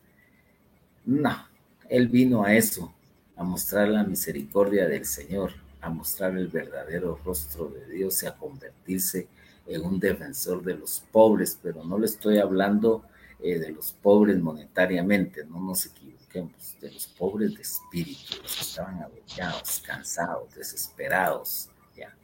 [1.05, 1.47] No,
[1.89, 2.93] él vino a eso,
[3.35, 8.35] a mostrar la misericordia del Señor, a mostrar el verdadero rostro de Dios y a
[8.35, 9.27] convertirse
[9.65, 13.03] en un defensor de los pobres, pero no le estoy hablando
[13.39, 18.61] eh, de los pobres monetariamente, no nos equivoquemos, de los pobres de espíritu, los que
[18.61, 22.15] estaban agotados, cansados, desesperados, ¿ya?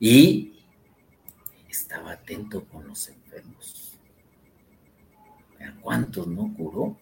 [0.00, 0.56] Y
[1.68, 3.98] estaba atento con los enfermos.
[5.60, 6.96] ¿A cuántos no curó?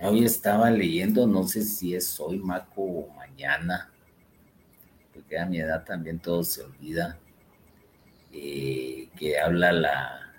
[0.00, 3.90] Hoy estaba leyendo, no sé si es hoy, Maco, o mañana,
[5.12, 7.18] porque a mi edad también todo se olvida
[8.32, 10.34] eh, que habla la,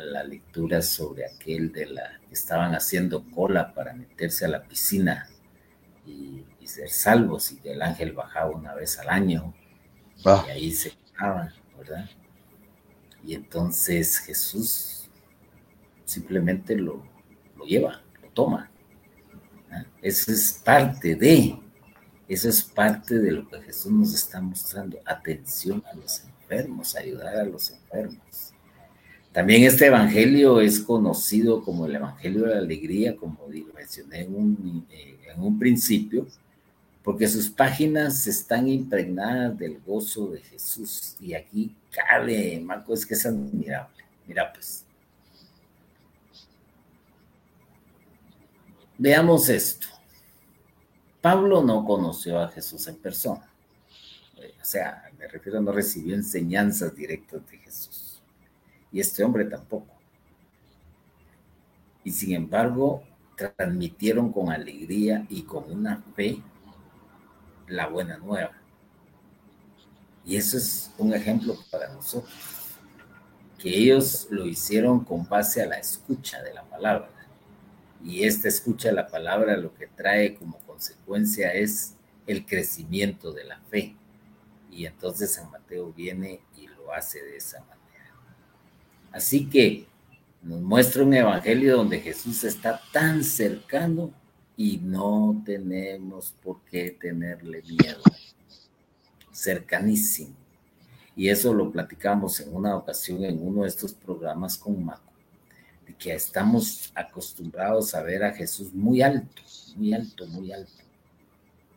[0.00, 5.28] la lectura sobre aquel de la que estaban haciendo cola para meterse a la piscina
[6.06, 9.52] y, ser salvos y que el ángel bajaba una vez al año
[10.24, 10.44] ah.
[10.46, 12.08] y ahí se quedaban, ¿verdad?
[13.24, 15.10] Y entonces Jesús
[16.04, 17.02] simplemente lo,
[17.56, 18.69] lo lleva, lo toma.
[20.02, 21.58] Eso es parte de,
[22.28, 27.36] eso es parte de lo que Jesús nos está mostrando, atención a los enfermos, ayudar
[27.36, 28.52] a los enfermos.
[29.32, 33.38] También este evangelio es conocido como el evangelio de la alegría, como
[33.76, 36.26] mencioné en un, eh, en un principio,
[37.02, 41.16] porque sus páginas están impregnadas del gozo de Jesús.
[41.20, 44.04] Y aquí cabe, Marco, es que es admirable.
[44.26, 44.84] Mira, pues.
[49.02, 49.86] Veamos esto.
[51.22, 53.50] Pablo no conoció a Jesús en persona.
[54.36, 58.20] O sea, me refiero, no recibió enseñanzas directas de Jesús.
[58.92, 59.86] Y este hombre tampoco.
[62.04, 63.02] Y sin embargo,
[63.36, 66.42] transmitieron con alegría y con una fe
[67.68, 68.52] la buena nueva.
[70.26, 72.34] Y eso es un ejemplo para nosotros,
[73.56, 77.19] que ellos lo hicieron con base a la escucha de la palabra.
[78.04, 81.94] Y esta escucha la palabra lo que trae como consecuencia es
[82.26, 83.94] el crecimiento de la fe.
[84.70, 87.80] Y entonces San Mateo viene y lo hace de esa manera.
[89.12, 89.86] Así que
[90.42, 94.12] nos muestra un evangelio donde Jesús está tan cercano
[94.56, 98.02] y no tenemos por qué tenerle miedo.
[99.32, 100.34] Cercanísimo.
[101.16, 105.09] Y eso lo platicamos en una ocasión en uno de estos programas con Maco.
[105.98, 109.42] Que estamos acostumbrados a ver a Jesús muy alto,
[109.76, 110.82] muy alto, muy alto,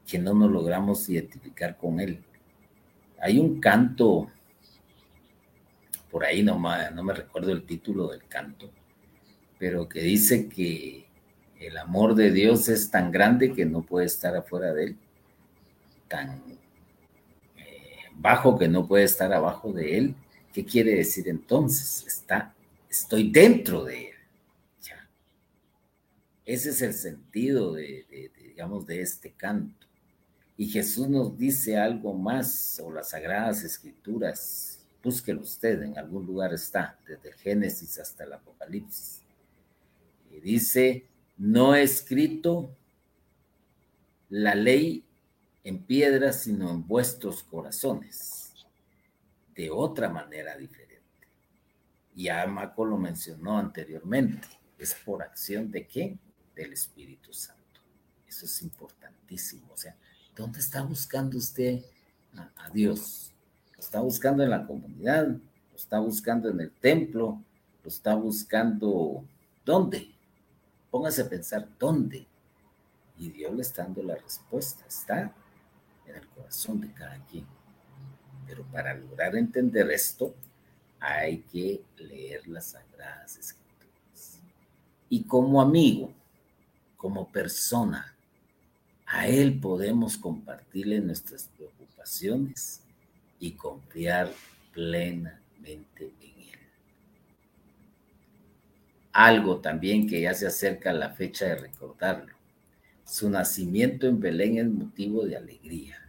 [0.08, 2.20] que no nos logramos identificar con él.
[3.22, 4.30] Hay un canto,
[6.12, 6.60] por ahí no,
[6.94, 8.70] no me recuerdo el título del canto,
[9.58, 11.06] pero que dice que
[11.60, 14.98] el amor de Dios es tan grande que no puede estar afuera de él,
[16.08, 16.44] tan
[17.58, 20.16] eh, bajo que no puede estar abajo de él.
[20.52, 22.06] ¿Qué quiere decir entonces?
[22.06, 22.54] Está,
[22.94, 24.14] estoy dentro de él.
[26.46, 29.88] Ese es el sentido de, digamos, de este canto.
[30.58, 34.80] Y Jesús nos dice algo más sobre las sagradas escrituras.
[35.02, 39.22] Búsquelo usted, en algún lugar está, desde el Génesis hasta el Apocalipsis.
[40.32, 42.76] Y dice, no he escrito
[44.30, 45.04] la ley
[45.64, 48.54] en piedra, sino en vuestros corazones,
[49.56, 50.83] de otra manera diferente.
[52.16, 54.48] Y Amaco lo mencionó anteriormente,
[54.78, 56.18] es por acción de qué?
[56.56, 57.82] Del Espíritu Santo.
[58.28, 59.72] Eso es importantísimo.
[59.74, 59.96] O sea,
[60.36, 61.82] ¿dónde está buscando usted
[62.36, 63.34] a, a Dios?
[63.76, 65.28] ¿Lo está buscando en la comunidad?
[65.28, 67.42] ¿Lo está buscando en el templo?
[67.84, 69.26] ¿Lo está buscando
[69.66, 70.14] dónde?
[70.92, 72.28] Póngase a pensar dónde.
[73.18, 74.86] Y Dios le está dando la respuesta.
[74.88, 75.34] Está
[76.06, 77.46] en el corazón de cada quien.
[78.46, 80.36] Pero para lograr entender esto,
[81.04, 84.40] hay que leer las Sagradas Escrituras.
[85.10, 86.14] Y como amigo,
[86.96, 88.16] como persona,
[89.06, 92.82] a Él podemos compartirle nuestras preocupaciones
[93.38, 94.32] y confiar
[94.72, 96.34] plenamente en
[99.12, 102.34] algo también que ya se acerca a la fecha de recordarlo.
[103.06, 106.03] Su nacimiento en Belén es motivo de alegría.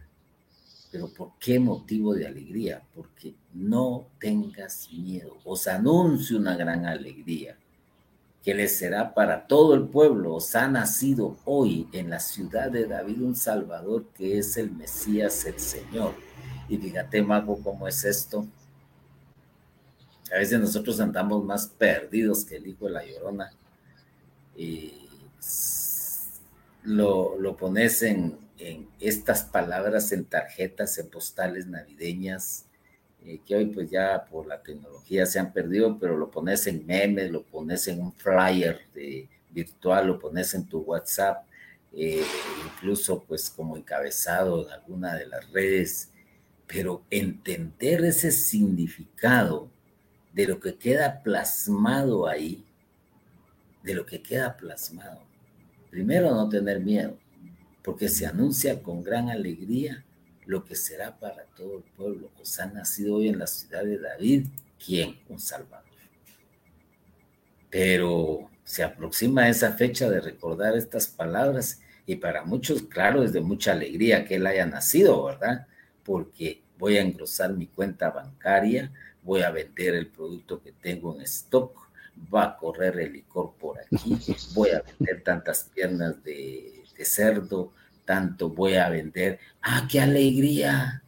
[0.95, 2.81] Pero ¿por qué motivo de alegría?
[2.93, 5.35] Porque no tengas miedo.
[5.43, 7.57] Os anuncio una gran alegría
[8.41, 10.35] que les será para todo el pueblo.
[10.35, 15.43] Os ha nacido hoy en la ciudad de David un Salvador que es el Mesías,
[15.45, 16.13] el Señor.
[16.69, 18.47] Y fíjate, Mago, cómo es esto
[20.33, 23.51] a veces nosotros andamos más perdidos que el hijo de la llorona.
[24.55, 24.93] Y
[26.83, 28.44] lo, lo pones en,
[28.99, 32.65] estas palabras en tarjetas, en postales navideñas,
[33.25, 36.85] eh, que hoy pues ya por la tecnología se han perdido, pero lo pones en
[36.85, 41.45] memes, lo pones en un flyer de, virtual, lo pones en tu WhatsApp,
[41.93, 42.23] eh,
[42.65, 46.09] incluso pues como encabezado en alguna de las redes,
[46.67, 49.69] pero entender ese significado
[50.33, 52.65] de lo que queda plasmado ahí,
[53.81, 55.21] de lo que queda plasmado.
[55.89, 57.17] Primero, no tener miedo,
[57.85, 60.03] porque se anuncia con gran alegría
[60.47, 62.31] lo que será para todo el pueblo.
[62.41, 64.47] Os ha nacido hoy en la ciudad de David,
[64.83, 65.19] ¿quién?
[65.29, 65.85] Un Salvador.
[67.69, 73.41] Pero se aproxima esa fecha de recordar estas palabras y para muchos, claro, es de
[73.41, 75.67] mucha alegría que él haya nacido, ¿verdad?
[76.03, 81.21] Porque voy a engrosar mi cuenta bancaria, voy a vender el producto que tengo en
[81.21, 81.87] stock,
[82.33, 84.17] va a correr el licor por aquí,
[84.55, 87.73] voy a vender tantas piernas de, cerdo,
[88.05, 89.39] tanto voy a vender.
[89.61, 91.01] ¡Ah, qué alegría!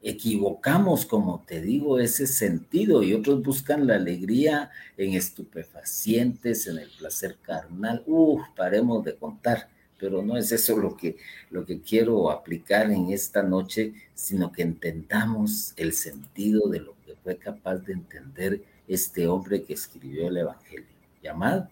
[0.00, 6.90] Equivocamos, como te digo, ese sentido y otros buscan la alegría en estupefacientes, en el
[6.90, 8.04] placer carnal.
[8.06, 9.68] Uf, paremos de contar
[9.98, 11.16] pero no es eso lo que,
[11.50, 17.16] lo que quiero aplicar en esta noche, sino que entendamos el sentido de lo que
[17.16, 20.86] fue capaz de entender este hombre que escribió el Evangelio,
[21.22, 21.68] llamado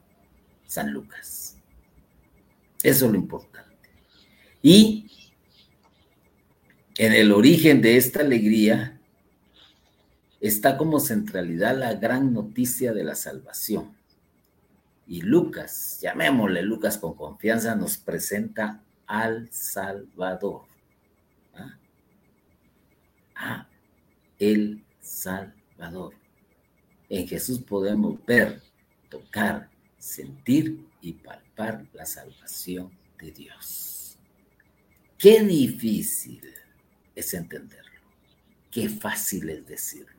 [0.66, 1.55] San Lucas.
[2.86, 3.90] Eso es lo importante.
[4.62, 5.10] Y
[6.96, 9.00] en el origen de esta alegría
[10.40, 13.96] está como centralidad la gran noticia de la salvación
[15.08, 20.62] y Lucas, llamémosle Lucas con confianza, nos presenta al Salvador.
[21.56, 21.76] ¿ah?
[23.34, 23.68] A
[24.38, 26.14] el Salvador.
[27.08, 28.62] En Jesús podemos ver,
[29.08, 31.45] tocar, sentir y palpar
[31.92, 34.18] la salvación de Dios.
[35.18, 36.42] Qué difícil
[37.14, 37.86] es entenderlo.
[38.70, 40.10] Qué fácil es decirlo.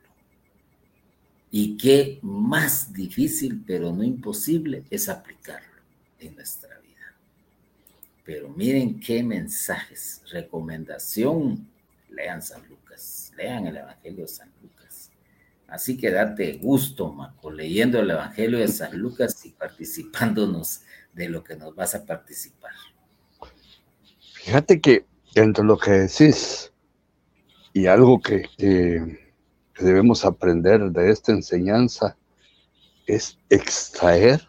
[1.52, 5.82] Y qué más difícil, pero no imposible, es aplicarlo
[6.20, 7.16] en nuestra vida.
[8.26, 11.68] Pero miren qué mensajes, recomendación,
[12.10, 15.12] lean San Lucas, lean el Evangelio de San Lucas.
[15.68, 20.82] Así que date gusto, Marco, leyendo el Evangelio de San Lucas y participándonos
[21.18, 22.72] de lo que nos vas a participar.
[24.34, 25.06] Fíjate que
[25.36, 26.72] entre lo que decís
[27.74, 28.48] y algo que
[29.80, 32.16] debemos aprender de esta enseñanza
[33.08, 34.48] es extraer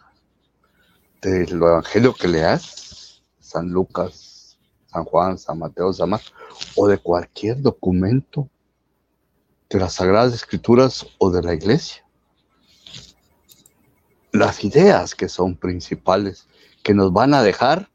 [1.21, 4.57] del evangelio que leas, San Lucas,
[4.87, 6.33] San Juan, San Mateo, San Marcos,
[6.75, 8.49] o de cualquier documento
[9.69, 12.05] de las Sagradas Escrituras o de la Iglesia.
[14.31, 16.47] Las ideas que son principales,
[16.83, 17.89] que nos van a dejar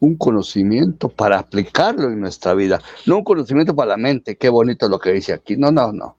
[0.00, 4.88] un conocimiento para aplicarlo en nuestra vida, no un conocimiento para la mente, qué bonito
[4.88, 6.16] lo que dice aquí, no, no, no.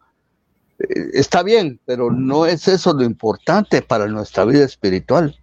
[0.80, 5.40] Eh, está bien, pero no es eso lo importante para nuestra vida espiritual,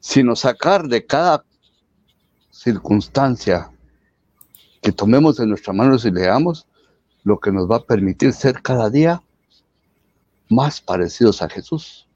[0.00, 1.44] sino sacar de cada
[2.50, 3.70] circunstancia
[4.82, 6.66] que tomemos en nuestras manos y leamos
[7.24, 9.22] lo que nos va a permitir ser cada día
[10.48, 12.08] más parecidos a Jesús.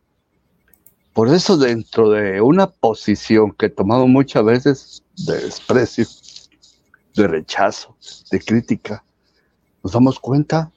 [1.16, 6.04] Por eso dentro de una posición que tomamos muchas veces de desprecio,
[7.14, 7.96] de rechazo,
[8.30, 9.02] de crítica,
[9.82, 10.70] nos damos cuenta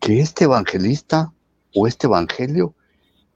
[0.00, 1.30] que este evangelista
[1.74, 2.74] o este evangelio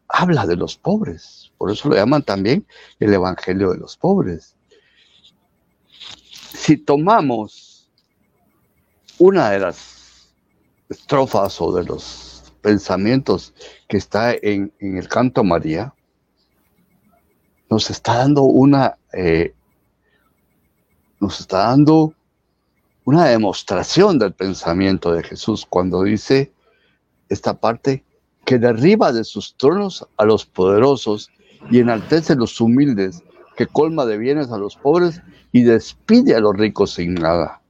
[0.08, 1.52] habla de los pobres.
[1.58, 2.66] Por eso lo llaman también
[3.00, 4.56] el evangelio de los pobres.
[6.54, 7.90] Si tomamos
[9.18, 10.32] una de las
[10.88, 13.52] estrofas o de los pensamientos
[13.88, 15.92] que está en, el canto María,
[17.70, 19.54] nos está dando una, eh,
[21.20, 22.12] nos está dando
[23.04, 26.52] una demostración del pensamiento de Jesús cuando dice
[27.28, 28.04] esta parte
[28.44, 31.30] que derriba de sus tronos a los poderosos
[31.70, 33.22] y enaltece los humildes,
[33.56, 37.60] que colma de bienes a los pobres y despide a los ricos sin nada.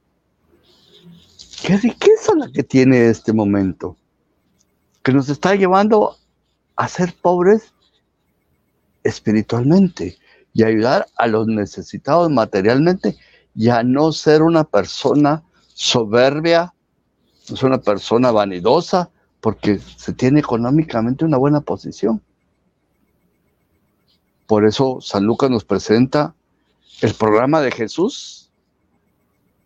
[1.63, 3.95] Qué riqueza la que tiene este momento,
[5.03, 6.17] que nos está llevando
[6.75, 7.71] a ser pobres
[9.03, 10.17] espiritualmente
[10.53, 13.17] y ayudar a los necesitados materialmente
[13.55, 15.43] y a no ser una persona
[15.73, 16.73] soberbia,
[17.49, 22.21] no una persona vanidosa, porque se tiene económicamente una buena posición.
[24.45, 26.35] Por eso San Lucas nos presenta
[27.01, 28.49] el programa de Jesús,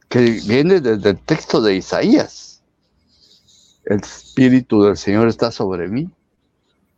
[0.07, 2.61] que viene desde el texto de Isaías.
[3.83, 6.09] El Espíritu del Señor está sobre mí,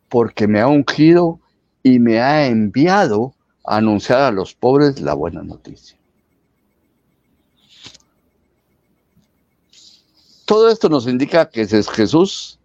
[0.08, 1.40] porque me ha ungido
[1.88, 3.34] y me ha enviado
[3.64, 5.96] a anunciar a los pobres la buena noticia.
[10.44, 12.58] Todo esto nos indica que Jesús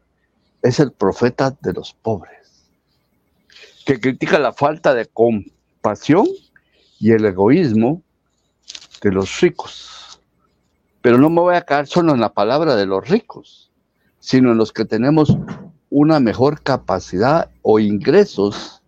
[0.62, 2.68] es el profeta de los pobres,
[3.86, 6.28] que critica la falta de compasión
[7.00, 8.02] y el egoísmo
[9.02, 10.20] de los ricos.
[11.02, 13.70] Pero no me voy a quedar solo en la palabra de los ricos,
[14.20, 15.38] sino en los que tenemos
[15.90, 18.83] una mejor capacidad o ingresos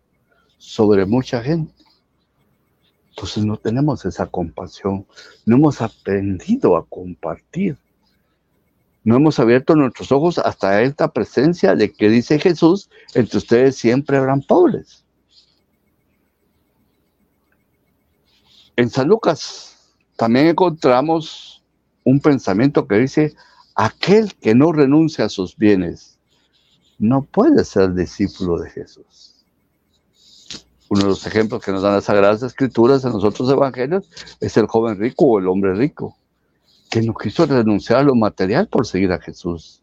[0.66, 1.74] sobre mucha gente.
[3.10, 5.06] Entonces no tenemos esa compasión,
[5.46, 7.78] no hemos aprendido a compartir.
[9.04, 14.18] No hemos abierto nuestros ojos hasta esta presencia de que dice Jesús, entre ustedes siempre
[14.18, 15.06] habrán pobres.
[18.76, 21.64] En San Lucas también encontramos
[22.04, 23.36] un pensamiento que dice,
[23.76, 26.20] aquel que no renuncia a sus bienes
[26.98, 29.35] no puede ser discípulo de Jesús
[30.90, 34.08] uno de los ejemplos que nos dan las Sagradas Escrituras en los otros evangelios
[34.40, 36.16] es el joven rico o el hombre rico,
[36.90, 39.82] que no quiso renunciar a lo material por seguir a Jesús.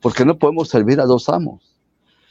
[0.00, 1.76] Porque no podemos servir a dos amos.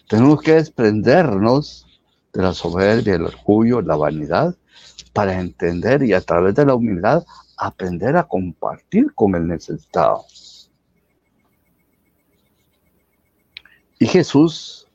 [0.07, 1.85] Tenemos que desprendernos
[2.33, 4.55] de la soberbia, el orgullo, la vanidad,
[5.13, 7.23] para entender y a través de la humildad
[7.57, 10.25] aprender a compartir con el necesitado.
[13.99, 14.87] Y Jesús,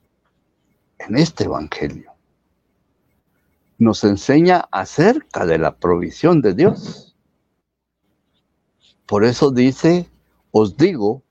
[0.99, 2.14] en este Evangelio,
[3.79, 7.17] nos enseña acerca de la provisión de Dios.
[9.07, 10.09] Por eso dice,
[10.51, 11.23] os digo,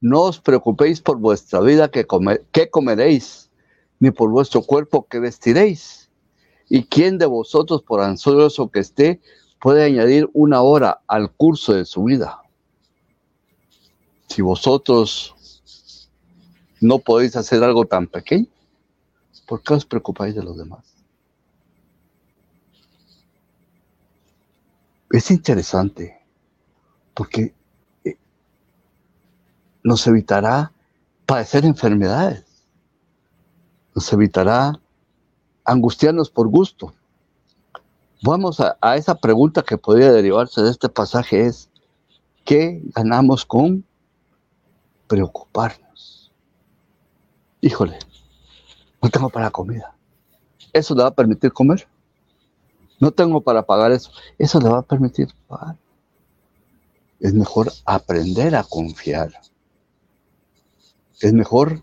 [0.00, 3.50] no os preocupéis por vuestra vida que, comeréis,
[3.98, 6.10] ni por vuestro cuerpo que vestiréis.
[6.68, 9.20] ¿Y quién de vosotros, por ansioso que esté,
[9.60, 12.42] puede añadir una hora al curso de su vida?
[14.28, 15.34] Si vosotros
[16.80, 18.48] no podéis hacer algo tan pequeño,
[19.46, 20.95] ¿por qué os preocupáis de los demás?
[25.10, 26.20] Es interesante
[27.14, 27.54] porque
[28.04, 28.16] eh,
[29.82, 30.72] nos evitará
[31.24, 32.44] padecer enfermedades,
[33.94, 34.78] nos evitará
[35.64, 36.94] angustiarnos por gusto.
[38.22, 41.70] Vamos a, esa pregunta que podría derivarse de este pasaje es,
[42.44, 43.84] ¿qué ganamos con
[45.06, 46.32] preocuparnos?
[47.60, 47.98] Híjole,
[49.02, 49.94] no tengo para comida.
[50.72, 51.86] ¿Eso le va a permitir comer?
[53.00, 54.10] No tengo para pagar eso.
[54.38, 55.76] Eso le va a permitir pagar.
[57.20, 59.32] Es mejor aprender a confiar.
[61.20, 61.82] Es mejor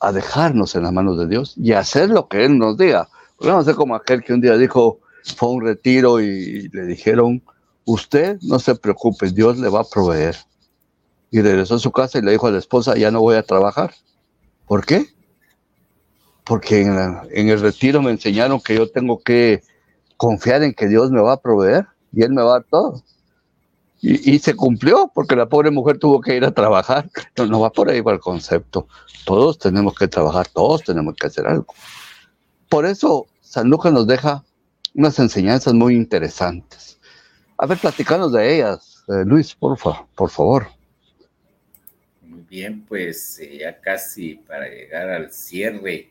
[0.00, 3.08] a dejarnos en las manos de Dios y hacer lo que Él nos diga.
[3.38, 4.98] Vamos a ser como aquel que un día dijo,
[5.36, 7.42] fue a un retiro y le dijeron,
[7.84, 10.36] usted no se preocupe, Dios le va a proveer.
[11.30, 13.42] Y regresó a su casa y le dijo a la esposa, ya no voy a
[13.42, 13.94] trabajar.
[14.66, 15.06] ¿Por qué?
[16.50, 19.62] Porque en, el retiro me enseñaron que yo tengo que
[20.16, 23.04] confiar en que Dios me va a proveer y Él me va a dar todo.
[24.00, 27.08] Y, se cumplió, porque la pobre mujer tuvo que ir a trabajar.
[27.36, 28.88] No, no va por ahí va el concepto.
[29.24, 31.72] Todos tenemos que trabajar, todos tenemos que hacer algo.
[32.68, 34.42] Por eso San Lucas nos deja
[34.96, 36.98] unas enseñanzas muy interesantes.
[37.58, 39.78] A ver, platicanos de ellas, eh, Luis, por,
[40.16, 40.66] por favor.
[42.22, 46.10] Muy bien, pues eh, ya casi para llegar al cierre,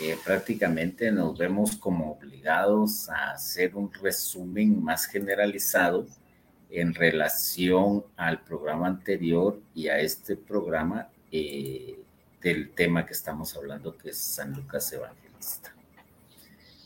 [0.00, 6.06] eh, prácticamente nos vemos como obligados a hacer un resumen más generalizado
[6.70, 14.10] en relación al programa anterior y a este programa del tema que estamos hablando, que
[14.10, 15.74] es San Lucas Evangelista.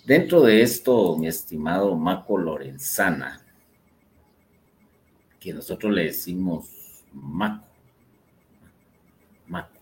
[0.05, 3.43] Dentro de esto, mi estimado Maco Lorenzana,
[5.39, 7.67] que nosotros le decimos Maco,
[9.47, 9.81] Maco,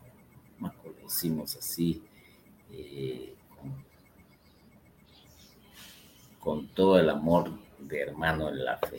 [0.59, 2.03] Maco le decimos así,
[2.77, 3.35] eh,
[6.41, 7.51] con, todo el amor
[7.81, 8.97] de hermano en la fe.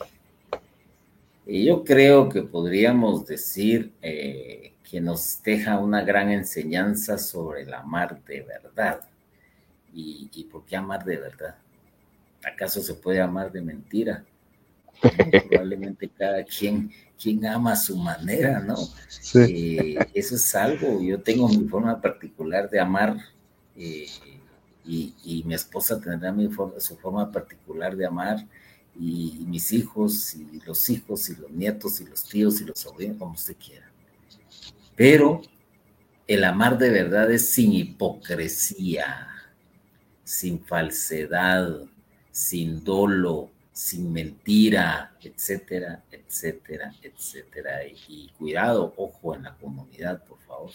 [1.46, 7.72] Y yo creo que podríamos decir eh, que nos deja una gran enseñanza sobre el
[7.72, 9.00] amar de verdad
[9.92, 11.56] ¿Y, por qué amar de verdad?
[12.44, 14.24] ¿Acaso se puede amar de mentira?
[15.48, 18.76] Probablemente cada quien, quien ama a su manera, ¿no?
[19.34, 23.16] Eh, eso es algo, yo tengo mi forma particular de amar
[23.78, 26.34] y, mi esposa tendrá
[26.78, 28.46] su forma particular de amar
[28.98, 33.18] y, mis hijos y los hijos y los nietos y los tíos y los sobrinos,
[33.18, 33.90] como usted quiera.
[34.96, 35.42] Pero
[36.26, 39.28] el amar de verdad es sin hipocresía
[40.28, 41.86] sin falsedad,
[42.30, 47.86] sin dolo, sin mentira, etcétera, etcétera, etcétera.
[47.86, 50.70] Y, cuidado, ojo en la comunidad, por favor.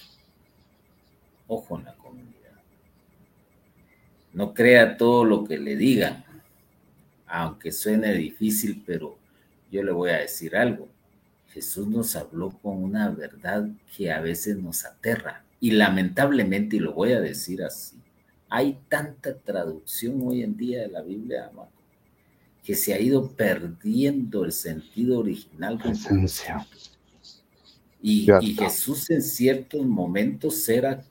[1.47, 2.42] Ojo en la comunidad.
[4.33, 6.25] No crea todo lo que le digan,
[7.27, 9.17] aunque suene difícil, pero
[9.71, 10.89] yo le voy a decir algo.
[11.49, 15.43] Jesús nos habló con una verdad que a veces nos aterra.
[15.59, 17.95] Y lamentablemente, y lo voy a decir así,
[18.49, 21.51] hay tanta traducción hoy en día de la Biblia,
[22.63, 25.79] que se ha ido perdiendo el sentido original.
[25.85, 26.65] Esencia.
[28.01, 31.03] Y, y, Jesús en ciertos momentos era,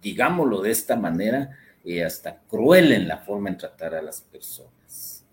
[0.00, 5.24] digámoslo de esta manera, eh, hasta cruel en la forma en tratar a las personas.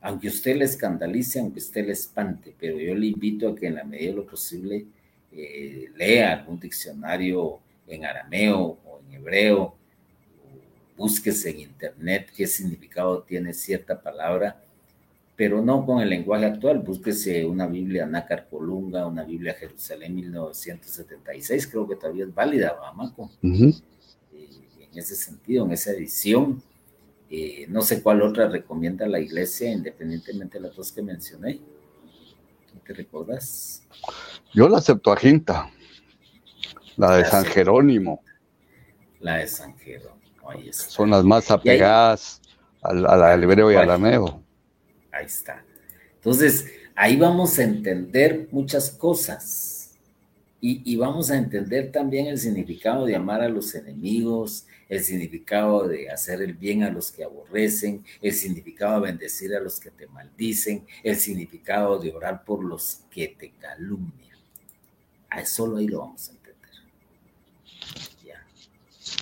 [0.00, 3.76] Aunque usted le escandalice, aunque usted le espante, pero yo le invito a que en
[3.76, 4.86] la medida de lo posible
[5.30, 9.76] eh, lea algún diccionario en arameo o en hebreo
[10.96, 14.62] búsquese en internet qué significado tiene cierta palabra,
[15.34, 16.78] pero no con el lenguaje actual.
[16.78, 23.30] Búsquese una Biblia Nácar Colunga, una Biblia Jerusalén 1976, creo que todavía es válida, Bamaco.
[23.42, 23.72] Eh,
[24.92, 26.62] en ese sentido, en esa edición.
[27.30, 31.60] Eh, no sé cuál otra recomienda la iglesia, independientemente de las dos que mencioné.
[32.86, 33.82] ¿Te recuerdas?
[34.52, 35.70] Yo la Septuaginta,
[36.96, 38.22] la de San Jerónimo.
[39.20, 40.22] La de San Jerónimo.
[40.72, 42.42] Son las más apegadas
[42.82, 44.42] al, al, hebreo y al arameo.
[45.12, 45.64] Ahí está.
[46.16, 49.81] Entonces, ahí vamos a entender muchas cosas.
[50.64, 56.08] Y, vamos a entender también el significado de amar a los enemigos, el significado de
[56.08, 60.06] hacer el bien a los que aborrecen, el significado de bendecir a los que te
[60.06, 64.38] maldicen, el significado de orar por los que te calumnian.
[65.30, 66.52] A solo ahí lo vamos a entender.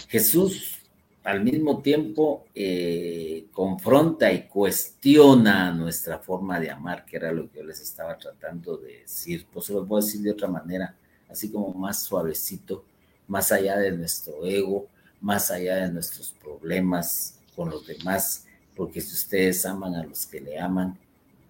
[0.08, 0.80] Jesús
[1.24, 7.60] al mismo tiempo eh, confronta y cuestiona nuestra forma de amar, que era lo que
[7.60, 9.46] yo les estaba tratando de decir.
[9.50, 10.96] Pues se lo puedo decir de otra manera,
[11.30, 12.84] así como más suavecito,
[13.26, 14.86] más allá de nuestro ego,
[15.20, 20.40] más allá de nuestros problemas con los demás, porque si ustedes aman a los que
[20.40, 20.98] le aman,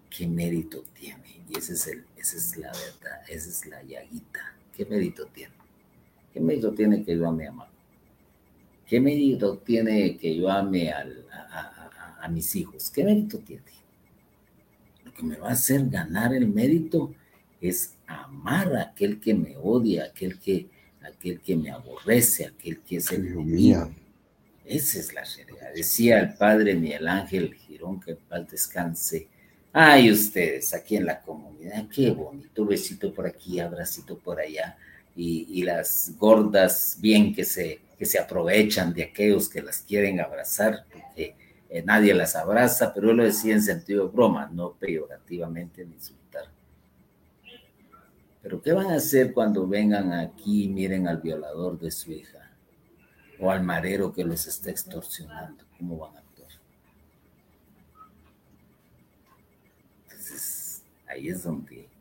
[0.09, 1.41] ¿qué mérito tiene?
[1.49, 4.55] Y ese es el, esa es la verdad, esa es la llaguita.
[4.75, 5.53] ¿Qué mérito tiene?
[6.33, 7.51] ¿Qué mérito tiene que yo ame a
[8.91, 12.91] ¿Qué mérito tiene que yo ame a, mis hijos?
[12.91, 13.63] ¿Qué mérito tiene?
[15.05, 17.13] Lo que me va a hacer ganar el mérito
[17.61, 20.67] es amar a aquel que me odia, aquel que,
[21.01, 23.91] aquel que me aborrece, aquel que es el enemigo.
[24.65, 25.73] Esa es la realidad.
[25.75, 29.27] Decía el padre Miguel Ángel Girón, que paz descanse.
[29.73, 34.77] Ay, ustedes aquí en la comunidad, qué bonito, besito por aquí, abracito por allá
[35.15, 40.85] y, las gordas bien que se, que se aprovechan de aquellos que las quieren abrazar,
[40.91, 41.35] porque
[41.69, 45.95] eh, nadie las abraza, pero él lo decía en sentido de broma, no peyorativamente ni
[45.95, 46.20] insultar.
[48.41, 52.51] Pero ¿qué van a hacer cuando vengan aquí y miren al violador de su hija?
[53.39, 55.63] O al marero que los está extorsionando.
[55.77, 56.49] ¿Cómo van a actuar?
[60.07, 61.91] Entonces, ahí es donde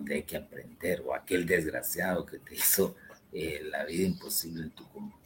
[0.00, 2.96] donde hay que aprender, o aquel desgraciado que te hizo
[3.32, 5.16] eh, la vida imposible en tu comunidad.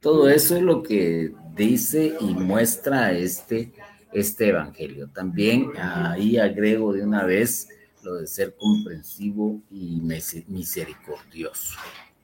[0.00, 3.72] Todo eso es lo que dice y muestra este,
[4.12, 5.08] este evangelio.
[5.08, 7.68] También ahí agrego de una vez
[8.04, 10.00] lo de ser comprensivo y
[10.48, 11.78] misericordioso,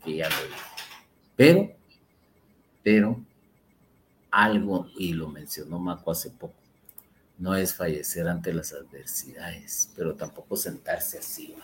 [0.04, 0.60] que ya lo dije.
[1.36, 1.76] Pero,
[2.82, 3.24] pero,
[4.30, 6.54] algo, y lo mencionó Maco hace poco,
[7.38, 11.54] no es fallecer ante las adversidades, pero tampoco sentarse así.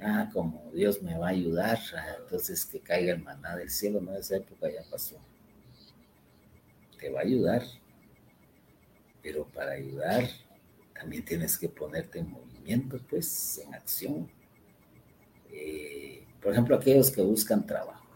[0.00, 4.00] Ah, como Dios me va a ayudar, ah, entonces que caiga el maná del cielo,
[4.00, 5.16] no, esa época ya pasó.
[6.98, 7.62] Te va a ayudar,
[9.22, 10.28] pero para ayudar
[10.98, 12.30] también tienes que ponerte en
[13.08, 14.28] pues, en acción.
[15.52, 18.06] Eh, por ejemplo, aquellos que buscan trabajo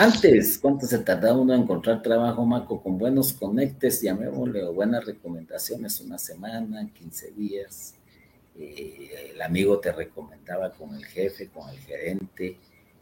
[0.00, 2.80] antes, ¿cuánto se tardaba uno en encontrar trabajo, Maco?
[2.80, 7.94] Con buenos conectes, llamémosle, o buenas recomendaciones, una semana, 15 días.
[8.56, 12.56] Eh, el amigo te recomendaba con el jefe, con el gerente,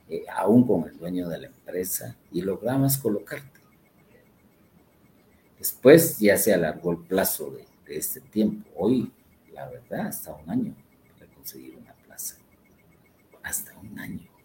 [0.08, 3.60] eh, aún con el dueño de la empresa, y lograbas colocarte.
[5.58, 8.68] Después ya se alargó el plazo de, de este tiempo.
[8.76, 9.10] Hoy,
[9.52, 10.74] la verdad, hasta un año
[11.18, 12.36] para conseguir una plaza.
[13.42, 14.36] Hasta un año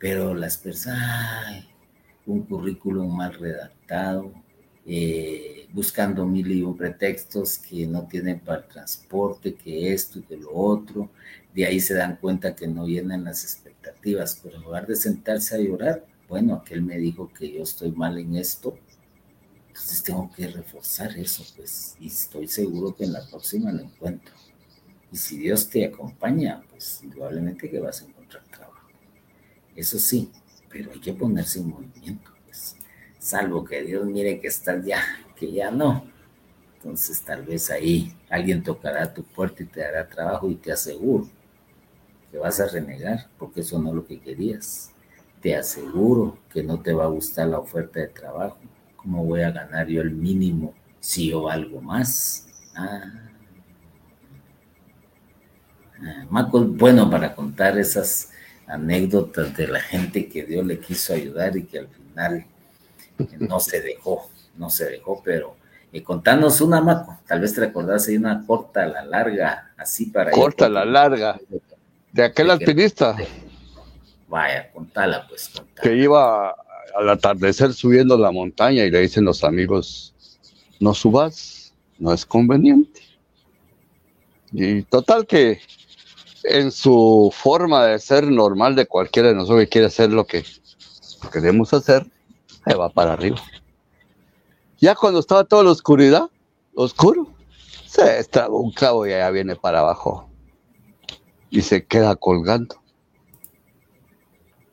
[0.00, 1.66] pero las personas,
[2.26, 4.32] un currículum mal redactado,
[4.86, 10.22] eh, buscando mil y un pretextos que no tienen para el transporte, que esto y
[10.22, 11.10] que lo otro,
[11.54, 15.54] de ahí se dan cuenta que no llenan las expectativas, pero en lugar de sentarse
[15.54, 18.78] a llorar, bueno, aquel me dijo que yo estoy mal en esto,
[19.80, 24.34] entonces tengo que reforzar eso, pues, y estoy seguro que en la próxima lo encuentro.
[25.10, 28.86] Y si Dios te acompaña, pues indudablemente que vas a encontrar trabajo.
[29.74, 30.30] Eso sí,
[30.68, 32.76] pero hay que ponerse en movimiento, pues.
[33.18, 35.02] Salvo que Dios mire que estás ya,
[35.34, 36.04] que ya no.
[36.76, 41.26] Entonces tal vez ahí alguien tocará tu puerta y te dará trabajo y te aseguro
[42.30, 44.92] que vas a renegar porque eso no es lo que querías.
[45.40, 48.58] Te aseguro que no te va a gustar la oferta de trabajo.
[49.02, 52.46] ¿Cómo voy a ganar yo el mínimo si yo algo más?
[52.74, 53.02] Ah.
[56.02, 58.30] ah Marco bueno para contar esas
[58.66, 62.46] anécdotas de la gente que Dios le quiso ayudar y que al final
[63.38, 65.56] no se dejó, no se dejó, pero
[65.92, 70.30] eh, contanos una, Maco, tal vez te recordás hay una corta, la larga, así para...
[70.30, 71.38] Corta, la larga,
[72.12, 73.16] de aquel alpinista.
[74.28, 75.48] Vaya, contala pues.
[75.48, 75.82] Contala.
[75.82, 76.54] Que iba
[76.96, 80.14] al atardecer subiendo la montaña y le dicen los amigos,
[80.80, 83.02] no subas, no es conveniente.
[84.52, 85.60] Y total que
[86.44, 90.44] en su forma de ser normal de cualquiera de nosotros que quiere hacer lo que
[91.32, 92.06] queremos hacer,
[92.66, 93.40] se va para arriba.
[94.78, 96.30] Ya cuando estaba toda la oscuridad,
[96.74, 97.28] oscuro,
[97.86, 100.30] se extraba un clavo y allá viene para abajo
[101.50, 102.76] y se queda colgando.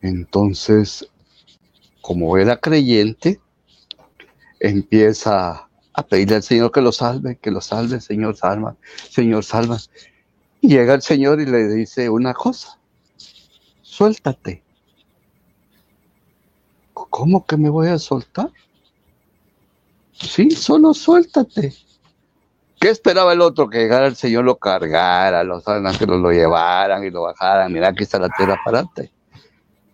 [0.01, 1.09] Entonces,
[2.07, 3.41] como era creyente,
[4.61, 8.77] empieza a pedirle al Señor que lo salve, que lo salve, Señor, salva,
[9.09, 9.77] Señor, salva.
[10.61, 12.79] Llega el Señor y le dice una cosa,
[13.81, 14.63] suéltate.
[16.93, 18.53] ¿Cómo que me voy a soltar?
[20.13, 21.75] Sí, solo suéltate.
[22.79, 23.69] ¿Qué esperaba el otro?
[23.69, 27.73] Que llegara el Señor, lo cargara, los ángeles lo llevaran y lo bajaran.
[27.73, 29.11] Mira, aquí está la tierra parante.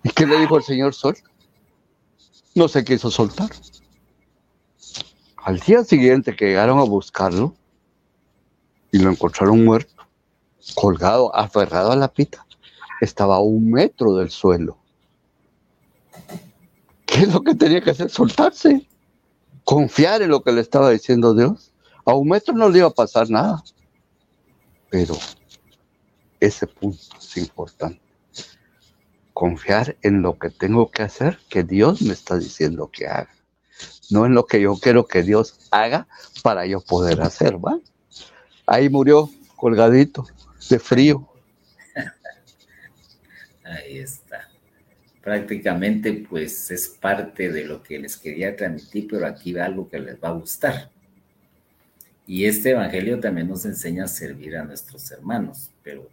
[0.03, 0.93] ¿Y qué le dijo el Señor?
[0.93, 1.15] Sol?
[2.55, 3.49] No se quiso soltar.
[5.37, 7.55] Al día siguiente que llegaron a buscarlo
[8.91, 10.07] y lo encontraron muerto,
[10.75, 12.45] colgado, aferrado a la pita,
[13.01, 14.77] estaba a un metro del suelo.
[17.07, 18.09] ¿Qué es lo que tenía que hacer?
[18.09, 18.87] Soltarse,
[19.63, 21.71] confiar en lo que le estaba diciendo Dios.
[22.05, 23.63] A un metro no le iba a pasar nada.
[24.89, 25.17] Pero
[26.39, 28.02] ese punto es importante.
[29.33, 33.29] Confiar en lo que tengo que hacer, que Dios me está diciendo que haga.
[34.09, 36.07] No en lo que yo quiero que Dios haga
[36.43, 37.79] para yo poder hacer, ¿va?
[38.67, 40.25] Ahí murió colgadito
[40.69, 41.27] de frío.
[43.63, 44.49] Ahí está.
[45.21, 49.99] Prácticamente pues es parte de lo que les quería transmitir, pero aquí va algo que
[49.99, 50.91] les va a gustar.
[52.27, 56.07] Y este Evangelio también nos enseña a servir a nuestros hermanos, pero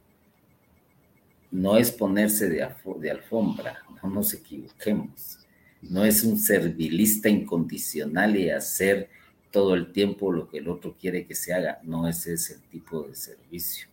[1.50, 2.66] no es ponerse de,
[2.98, 5.38] de alfombra, no nos equivoquemos.
[5.82, 9.08] No es un servilista incondicional y hacer
[9.50, 11.80] todo el tiempo lo que el otro quiere que se haga.
[11.82, 13.88] No ese es el tipo de servicio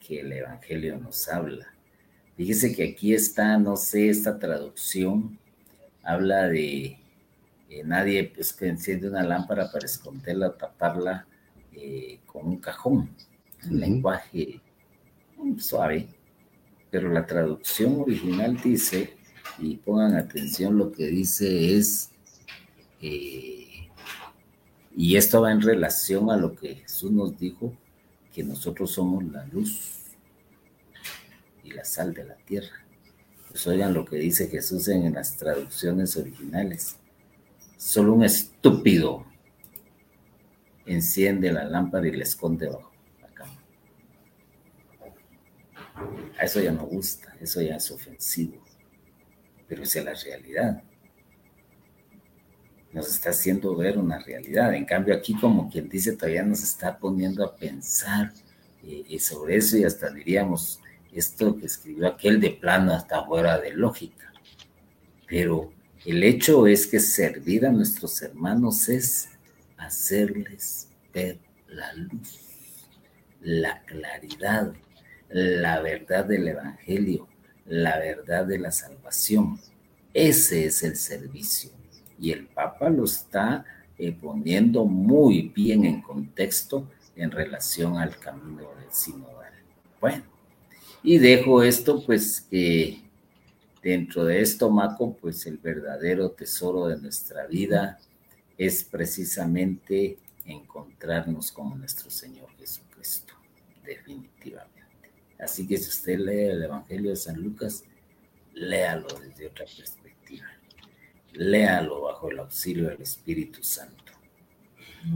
[0.00, 1.72] que el Evangelio nos habla.
[2.36, 5.38] Fíjese que aquí está, no sé, esta traducción
[6.02, 6.98] habla de
[7.68, 11.26] eh, nadie pues, que enciende una lámpara para esconderla o taparla
[11.72, 13.10] eh, con un cajón.
[13.68, 14.60] Un lenguaje
[15.58, 16.08] suave,
[16.90, 19.16] pero la traducción original dice,
[19.58, 22.10] y pongan atención, lo que dice es,
[23.00, 23.88] eh,
[24.96, 27.72] y esto va en relación a lo que Jesús nos dijo,
[28.34, 30.02] que nosotros somos la luz
[31.64, 32.84] y la sal de la tierra.
[33.48, 36.96] Pues oigan lo que dice Jesús en las traducciones originales.
[37.76, 39.24] Solo un estúpido
[40.86, 43.62] enciende la lámpara y la esconde bajo la cama.
[46.38, 48.62] A eso ya no gusta, eso ya es ofensivo,
[49.68, 50.82] pero es la realidad.
[52.92, 54.74] Nos está haciendo ver una realidad.
[54.74, 58.32] En cambio, aquí, como quien dice, todavía nos está poniendo a pensar
[58.82, 60.80] eh, sobre eso y hasta diríamos,
[61.12, 64.32] esto que escribió aquel de plano hasta fuera de lógica.
[65.26, 65.72] Pero
[66.04, 69.28] el hecho es que servir a nuestros hermanos es
[69.76, 71.38] hacerles ver
[71.68, 72.88] la luz,
[73.40, 74.72] la claridad,
[75.30, 77.28] la verdad del Evangelio,
[77.66, 79.58] la verdad de la salvación.
[80.12, 81.70] Ese es el servicio.
[82.18, 83.64] Y el Papa lo está
[83.96, 89.52] eh, poniendo muy bien en contexto en relación al camino del sinodal.
[90.00, 90.24] Bueno,
[91.02, 93.00] y dejo esto pues que
[93.82, 97.98] dentro de esto, Maco, pues el verdadero tesoro de nuestra vida
[98.58, 103.34] es precisamente encontrarnos con nuestro Señor Jesucristo,
[103.84, 104.69] definitivamente.
[105.42, 107.84] Así que si usted lee el Evangelio de San Lucas,
[108.54, 110.46] léalo desde otra perspectiva.
[111.32, 114.12] Léalo bajo el auxilio del Espíritu Santo,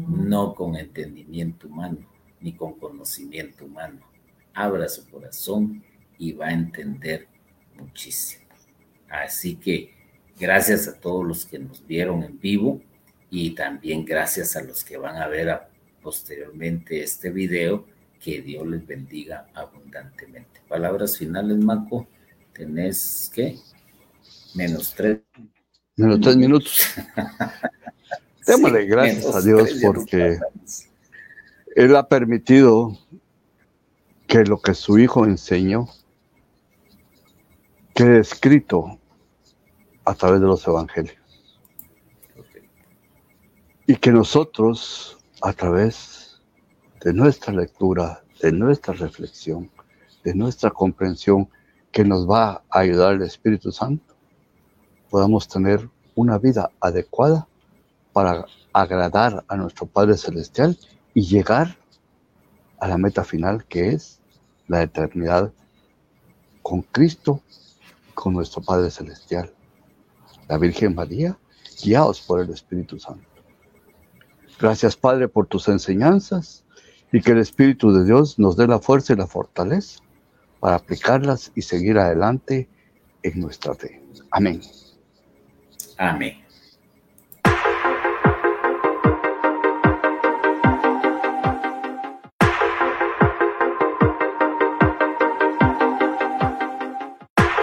[0.09, 2.14] no con entendimiento humano
[2.45, 4.01] ni con conocimiento humano.
[4.53, 5.83] Abra su corazón
[6.18, 7.27] y va a entender
[7.75, 8.45] muchísimo.
[9.09, 9.95] Así que
[10.39, 12.83] gracias a todos los que nos vieron en vivo
[13.31, 15.59] y también gracias a los que van a ver
[16.03, 17.87] posteriormente este video.
[18.25, 20.62] Que Dios les bendiga abundantemente.
[20.66, 22.07] Palabras finales, Marco.
[22.55, 23.59] Tenés qué?
[24.55, 25.20] Menos tres.
[25.95, 26.87] Menos tres minutos.
[28.47, 30.39] Démosle gracias a Dios porque
[31.77, 32.97] Él ha permitido
[34.27, 35.87] que lo que su Hijo enseñó
[37.95, 38.99] quede escrito
[40.07, 41.18] a través de los evangelios
[43.87, 46.14] y que nosotros, a través
[47.05, 49.70] de nuestra lectura, de nuestra reflexión,
[50.24, 51.50] de nuestra comprensión,
[51.92, 54.14] que nos va a ayudar el Espíritu Santo,
[55.11, 57.46] podamos tener una vida adecuada
[58.14, 60.78] para agradar a nuestro Padre Celestial
[61.12, 61.76] y llegar
[62.80, 64.20] a la meta final que es
[64.66, 65.52] la eternidad
[66.62, 67.42] con Cristo,
[68.14, 69.52] con nuestro Padre Celestial.
[70.48, 71.38] La Virgen María,
[71.84, 73.28] guiados por el Espíritu Santo.
[74.59, 76.64] Gracias, Padre, por tus enseñanzas
[77.15, 80.01] y que el Espíritu de Dios nos dé la fuerza y la fortaleza
[80.59, 82.69] para aplicarlas y seguir adelante
[83.23, 84.03] en nuestra fe.
[84.33, 84.61] Amén.
[85.97, 86.43] Amén.